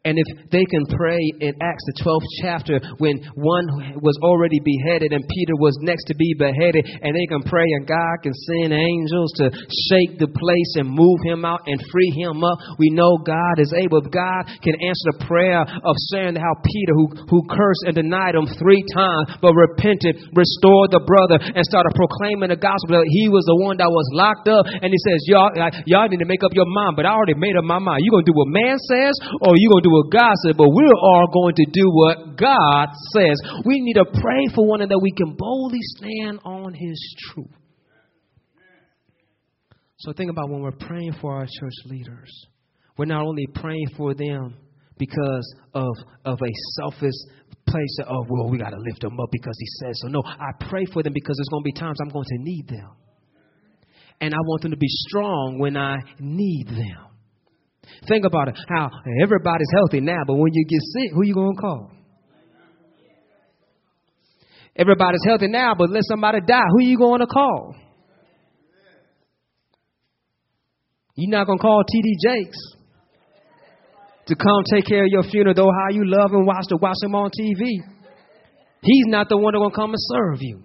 And 0.00 0.16
if 0.16 0.48
they 0.48 0.64
can 0.64 0.88
pray 0.96 1.20
in 1.44 1.52
Acts, 1.60 1.84
the 1.84 2.00
12th 2.00 2.30
chapter, 2.40 2.80
when 3.04 3.20
one 3.36 4.00
was 4.00 4.16
already 4.24 4.56
beheaded 4.64 5.12
and 5.12 5.20
Peter 5.28 5.52
was 5.60 5.76
next 5.84 6.08
to 6.08 6.16
be 6.16 6.32
beheaded, 6.40 6.88
and 7.04 7.12
they 7.12 7.28
can 7.28 7.44
pray 7.44 7.68
and 7.76 7.84
God 7.84 8.24
can 8.24 8.32
send 8.32 8.72
angels 8.72 9.28
to 9.44 9.52
shake 9.92 10.16
the 10.16 10.32
place 10.32 10.72
and 10.80 10.88
move 10.88 11.20
him 11.28 11.44
out 11.44 11.68
and 11.68 11.76
free 11.92 12.08
him 12.16 12.40
up, 12.40 12.56
we 12.80 12.88
know 12.96 13.20
God 13.20 13.60
is 13.60 13.76
able. 13.76 14.00
God 14.00 14.48
can 14.64 14.72
answer 14.80 15.04
the 15.12 15.20
prayer 15.28 15.68
of 15.68 15.94
saying 16.08 16.40
how 16.40 16.56
Peter, 16.64 16.96
who, 16.96 17.12
who 17.28 17.44
cursed 17.52 17.92
and 17.92 18.00
denied 18.00 18.40
him 18.40 18.48
three 18.56 18.80
times, 18.96 19.36
but 19.44 19.52
repented, 19.52 20.16
restored 20.32 20.96
the 20.96 21.04
brother, 21.04 21.36
and 21.44 21.60
started 21.68 21.92
proclaiming 21.92 22.48
the 22.48 22.56
gospel 22.56 22.96
that 22.96 23.04
he 23.04 23.28
was 23.28 23.44
the 23.44 23.58
one 23.60 23.76
that 23.76 23.92
was 23.92 24.08
locked 24.16 24.48
up. 24.48 24.64
And 24.64 24.88
he 24.88 25.00
says, 25.04 25.20
Y'all, 25.28 25.52
y'all 25.84 26.08
need 26.08 26.24
to 26.24 26.30
make 26.30 26.40
up 26.40 26.56
your 26.56 26.68
mind, 26.72 26.96
but 26.96 27.04
I 27.04 27.12
already 27.12 27.36
made 27.36 27.60
up 27.60 27.68
my 27.68 27.76
mind. 27.76 28.00
You 28.00 28.08
going 28.08 28.24
to 28.24 28.30
do 28.32 28.38
what 28.40 28.48
man 28.48 28.80
says, 28.80 29.12
or 29.44 29.52
you 29.60 29.68
going 29.68 29.84
to 29.84 29.88
do 29.88 29.89
what 29.90 30.10
God 30.10 30.34
said, 30.44 30.56
but 30.56 30.68
we're 30.68 31.00
all 31.00 31.28
going 31.32 31.54
to 31.56 31.66
do 31.72 31.90
what 31.90 32.36
God 32.36 32.88
says. 33.12 33.36
We 33.64 33.80
need 33.80 33.94
to 33.94 34.04
pray 34.04 34.46
for 34.54 34.66
one 34.66 34.80
another. 34.80 34.94
That 34.94 35.00
we 35.02 35.12
can 35.12 35.36
boldly 35.36 35.78
stand 35.82 36.40
on 36.44 36.74
His 36.74 36.98
truth. 37.30 37.46
So 39.98 40.12
think 40.14 40.30
about 40.30 40.48
when 40.48 40.62
we're 40.62 40.72
praying 40.72 41.14
for 41.20 41.34
our 41.34 41.44
church 41.44 41.74
leaders. 41.84 42.30
We're 42.96 43.04
not 43.04 43.22
only 43.22 43.46
praying 43.54 43.88
for 43.96 44.14
them 44.14 44.56
because 44.98 45.54
of, 45.74 45.94
of 46.24 46.38
a 46.40 46.52
selfish 46.80 47.14
place 47.66 47.98
of, 48.06 48.26
well, 48.28 48.48
we 48.50 48.58
got 48.58 48.70
to 48.70 48.78
lift 48.78 49.00
them 49.00 49.18
up 49.20 49.28
because 49.30 49.56
he 49.58 49.66
says 49.84 50.00
so. 50.00 50.08
No, 50.08 50.22
I 50.24 50.52
pray 50.68 50.84
for 50.92 51.02
them 51.02 51.12
because 51.12 51.36
there's 51.36 51.48
going 51.50 51.62
to 51.62 51.64
be 51.64 51.72
times 51.72 51.98
I'm 52.00 52.08
going 52.08 52.26
to 52.26 52.38
need 52.38 52.68
them. 52.68 52.90
And 54.20 54.34
I 54.34 54.38
want 54.38 54.62
them 54.62 54.70
to 54.72 54.76
be 54.76 54.88
strong 54.88 55.58
when 55.58 55.76
I 55.76 55.96
need 56.18 56.66
them. 56.68 57.09
Think 58.08 58.24
about 58.24 58.48
it. 58.48 58.58
How 58.68 58.90
everybody's 59.22 59.70
healthy 59.74 60.00
now, 60.00 60.22
but 60.26 60.34
when 60.34 60.52
you 60.52 60.64
get 60.66 60.80
sick, 60.80 61.12
who 61.12 61.24
you 61.24 61.34
to 61.56 61.60
call? 61.60 61.90
Everybody's 64.76 65.24
healthy 65.26 65.48
now, 65.48 65.74
but 65.76 65.90
let 65.90 66.02
somebody 66.04 66.38
die, 66.46 66.62
who 66.70 66.82
you 66.82 66.96
to 67.20 67.26
call? 67.26 67.74
You're 71.16 71.30
not 71.30 71.46
to 71.58 71.62
call 71.62 71.82
T.D. 71.84 72.16
Jakes 72.26 72.58
to 74.26 74.36
come 74.36 74.62
take 74.72 74.86
care 74.86 75.02
of 75.02 75.08
your 75.10 75.24
funeral, 75.24 75.54
though 75.54 75.70
how 75.70 75.92
you 75.92 76.02
love 76.06 76.30
him, 76.30 76.46
watch, 76.46 76.64
to 76.68 76.76
watch 76.76 76.96
him 77.02 77.14
on 77.14 77.30
TV. 77.30 77.82
He's 78.82 79.06
not 79.06 79.28
the 79.28 79.36
one 79.36 79.52
that's 79.52 79.70
to 79.70 79.76
come 79.76 79.90
and 79.90 79.98
serve 79.98 80.38
you. 80.40 80.62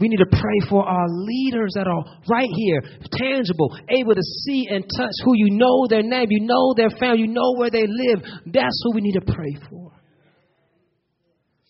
We 0.00 0.08
need 0.08 0.18
to 0.18 0.26
pray 0.26 0.68
for 0.68 0.84
our 0.84 1.08
leaders 1.08 1.72
that 1.76 1.86
are 1.86 2.04
right 2.28 2.48
here, 2.54 2.82
tangible, 3.12 3.76
able 3.88 4.14
to 4.14 4.22
see 4.22 4.66
and 4.70 4.84
touch 4.96 5.12
who 5.24 5.32
you 5.36 5.50
know 5.50 5.86
their 5.88 6.02
name, 6.02 6.26
you 6.30 6.40
know 6.40 6.74
their 6.76 6.90
family, 6.90 7.20
you 7.20 7.28
know 7.28 7.54
where 7.56 7.70
they 7.70 7.86
live. 7.86 8.22
That's 8.46 8.80
who 8.84 8.94
we 8.94 9.00
need 9.00 9.14
to 9.14 9.32
pray 9.32 9.56
for. 9.70 9.92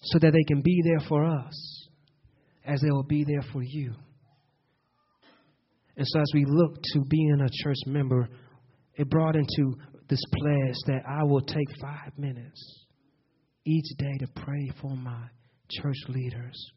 So 0.02 0.18
that 0.18 0.32
they 0.32 0.44
can 0.44 0.62
be 0.62 0.82
there 0.84 1.06
for 1.08 1.24
us 1.24 1.88
as 2.66 2.80
they 2.80 2.90
will 2.90 3.04
be 3.04 3.24
there 3.24 3.44
for 3.52 3.62
you. 3.62 3.94
And 5.96 6.06
so, 6.06 6.20
as 6.20 6.30
we 6.34 6.44
look 6.46 6.74
to 6.82 7.04
being 7.08 7.40
a 7.40 7.48
church 7.62 7.76
member, 7.86 8.28
it 8.96 9.08
brought 9.08 9.36
into 9.36 9.76
this 10.08 10.20
pledge 10.32 10.76
that 10.86 11.02
I 11.08 11.24
will 11.24 11.40
take 11.40 11.68
five 11.80 12.12
minutes 12.18 12.84
each 13.64 13.96
day 13.98 14.12
to 14.20 14.26
pray 14.42 14.72
for 14.80 14.90
my 14.96 15.24
church 15.70 15.96
leaders. 16.08 16.72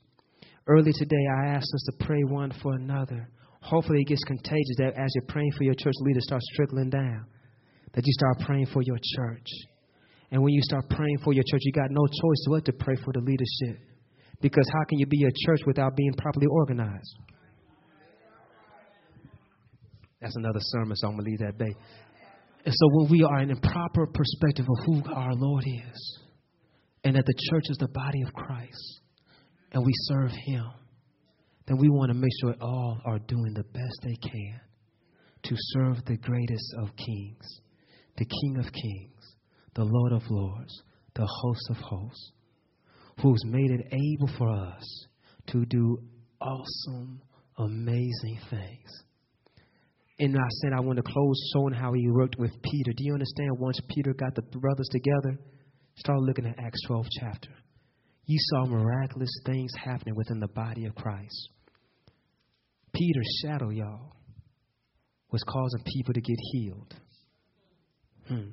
Early 0.67 0.91
today, 0.93 1.25
I 1.39 1.47
asked 1.47 1.73
us 1.73 1.84
to 1.89 2.06
pray 2.06 2.23
one 2.25 2.51
for 2.62 2.73
another. 2.73 3.30
Hopefully, 3.62 4.01
it 4.01 4.08
gets 4.08 4.23
contagious 4.25 4.75
that 4.77 4.93
as 4.97 5.10
you're 5.15 5.27
praying 5.27 5.51
for 5.58 5.63
your 5.63 5.73
church 5.73 5.93
leader, 6.01 6.19
starts 6.21 6.45
trickling 6.56 6.89
down. 6.89 7.25
That 7.93 8.06
you 8.06 8.13
start 8.13 8.39
praying 8.45 8.67
for 8.67 8.82
your 8.82 8.97
church. 9.15 9.47
And 10.32 10.43
when 10.43 10.53
you 10.53 10.62
start 10.63 10.89
praying 10.89 11.19
for 11.23 11.32
your 11.32 11.43
church, 11.49 11.62
you 11.63 11.71
got 11.71 11.89
no 11.89 12.06
choice 12.06 12.45
but 12.49 12.65
to 12.65 12.73
pray 12.73 12.95
for 13.03 13.13
the 13.13 13.21
leadership. 13.21 13.82
Because 14.41 14.67
how 14.71 14.84
can 14.89 14.99
you 14.99 15.06
be 15.06 15.23
a 15.23 15.32
church 15.45 15.62
without 15.65 15.95
being 15.95 16.13
properly 16.13 16.47
organized? 16.47 17.15
That's 20.21 20.36
another 20.36 20.60
sermon, 20.60 20.97
so 20.97 21.08
I'm 21.08 21.13
going 21.13 21.25
to 21.25 21.32
leave 21.32 21.39
that 21.39 21.58
day. 21.58 21.73
And 22.65 22.73
so 22.73 22.88
when 22.91 23.10
we 23.10 23.23
are 23.23 23.39
in 23.39 23.51
a 23.51 23.56
proper 23.56 24.06
perspective 24.06 24.65
of 24.67 24.86
who 24.86 25.13
our 25.13 25.34
Lord 25.34 25.63
is, 25.65 26.19
and 27.06 27.15
that 27.15 27.25
the 27.25 27.34
church 27.49 27.63
is 27.69 27.77
the 27.77 27.88
body 27.88 28.21
of 28.23 28.34
Christ, 28.34 29.01
and 29.71 29.86
we 29.86 29.91
serve 29.93 30.32
Him, 30.32 30.65
then 31.67 31.77
we 31.77 31.89
want 31.89 32.10
to 32.10 32.17
make 32.17 32.32
sure 32.41 32.56
all 32.62 32.99
are 33.06 33.19
doing 33.19 33.53
the 33.53 33.63
best 33.63 33.99
they 34.03 34.15
can 34.15 34.60
to 35.43 35.56
serve 35.73 35.97
the 36.06 36.17
greatest 36.17 36.75
of 36.80 36.89
kings, 36.95 37.62
the 38.17 38.25
King 38.25 38.58
of 38.60 38.71
kings, 38.71 39.36
the 39.75 39.84
Lord 39.84 40.13
of 40.13 40.23
lords, 40.30 40.84
the 41.15 41.27
host 41.27 41.69
of 41.69 41.77
hosts, 41.77 42.32
who's 43.21 43.43
made 43.45 43.71
it 43.71 43.86
able 43.91 44.30
for 44.38 44.49
us 44.49 45.08
to 45.47 45.65
do 45.65 45.97
awesome, 46.41 47.21
amazing 47.58 48.39
things. 48.49 49.03
And 50.19 50.36
I 50.36 50.47
said 50.62 50.73
I 50.73 50.80
want 50.80 50.97
to 50.97 51.03
close 51.03 51.51
showing 51.53 51.73
how 51.73 51.93
he 51.93 52.10
worked 52.10 52.38
with 52.39 52.51
Peter. 52.63 52.91
Do 52.95 53.03
you 53.03 53.13
understand? 53.13 53.51
Once 53.60 53.80
Peter 53.93 54.13
got 54.13 54.34
the 54.36 54.41
brothers 54.41 54.88
together, 54.91 55.38
start 55.95 56.19
looking 56.19 56.45
at 56.45 56.58
Acts 56.58 56.82
12 56.88 57.06
chapter. 57.19 57.49
You 58.28 58.38
saw 58.40 58.66
miraculous 58.66 59.30
things 59.46 59.72
happening 59.82 60.16
within 60.16 60.40
the 60.40 60.50
body 60.50 60.86
of 60.86 60.94
Christ. 60.96 61.50
Peter's 62.94 63.40
shadow, 63.42 63.70
y'all, 63.70 64.18
was 65.32 65.42
causing 65.44 65.82
people 65.86 66.13
to 66.13 66.22
get 66.22 66.38
healed. 66.52 66.94
Hmm. 68.28 68.50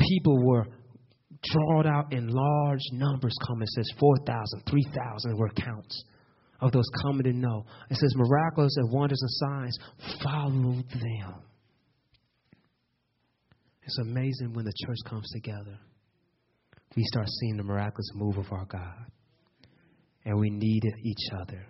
People 0.00 0.46
were 0.46 0.66
drawn 1.42 1.86
out 1.86 2.12
in 2.12 2.28
large 2.28 2.80
numbers 2.92 3.34
coming. 3.46 3.62
It 3.62 3.68
says 3.68 3.90
4,000, 4.00 4.62
3,000 4.68 5.38
were 5.38 5.50
counts 5.50 6.04
of 6.60 6.72
those 6.72 6.88
coming 7.02 7.24
to 7.24 7.32
know. 7.34 7.66
It 7.90 7.96
says 7.96 8.14
miracles 8.16 8.74
and 8.76 8.90
wonders 8.90 9.20
and 9.20 9.30
signs 9.30 9.78
followed 10.22 10.88
them. 10.90 11.34
It's 13.82 13.98
amazing 13.98 14.54
when 14.54 14.64
the 14.64 14.72
church 14.86 14.98
comes 15.06 15.30
together. 15.32 15.78
We 16.96 17.04
start 17.04 17.28
seeing 17.28 17.56
the 17.56 17.62
miraculous 17.62 18.10
move 18.14 18.38
of 18.38 18.46
our 18.50 18.64
God. 18.64 19.06
And 20.24 20.38
we 20.38 20.50
need 20.50 20.82
each 21.04 21.32
other. 21.40 21.66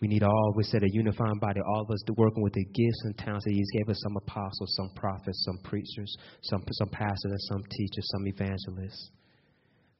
We 0.00 0.06
need 0.08 0.22
all, 0.22 0.52
we 0.56 0.62
said, 0.62 0.82
a 0.84 0.90
unifying 0.92 1.38
body, 1.40 1.60
all 1.60 1.82
of 1.82 1.90
us 1.90 2.00
working 2.16 2.42
with 2.42 2.52
the 2.52 2.64
gifts 2.64 3.02
and 3.04 3.18
talents 3.18 3.44
that 3.44 3.52
He's 3.52 3.70
gave 3.72 3.88
us 3.88 4.00
some 4.00 4.16
apostles, 4.16 4.74
some 4.76 4.90
prophets, 4.94 5.44
some 5.44 5.58
preachers, 5.64 6.16
some, 6.42 6.62
some 6.70 6.88
pastors, 6.90 7.48
some 7.48 7.64
teachers, 7.64 8.08
some 8.12 8.26
evangelists. 8.28 9.10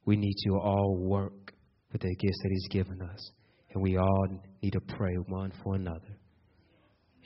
We 0.05 0.17
need 0.17 0.35
to 0.47 0.55
all 0.55 0.97
work 1.01 1.53
with 1.93 2.03
the 2.03 2.15
gifts 2.15 2.39
that 2.43 2.51
He's 2.51 2.69
given 2.69 3.03
us. 3.03 3.33
And 3.75 3.83
we 3.83 3.97
all 3.97 4.27
need 4.63 4.73
to 4.73 4.81
pray 4.81 5.15
one 5.27 5.53
for 5.63 5.75
another. 5.75 6.17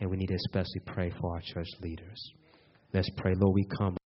And 0.01 0.11
we 0.11 0.17
need 0.17 0.29
to 0.29 0.35
especially 0.35 0.81
pray 0.87 1.13
for 1.21 1.35
our 1.35 1.43
church 1.43 1.69
leaders. 1.81 2.33
Let's 2.93 3.11
pray. 3.17 3.35
Lord, 3.37 3.55
we 3.55 3.67
come. 3.79 3.97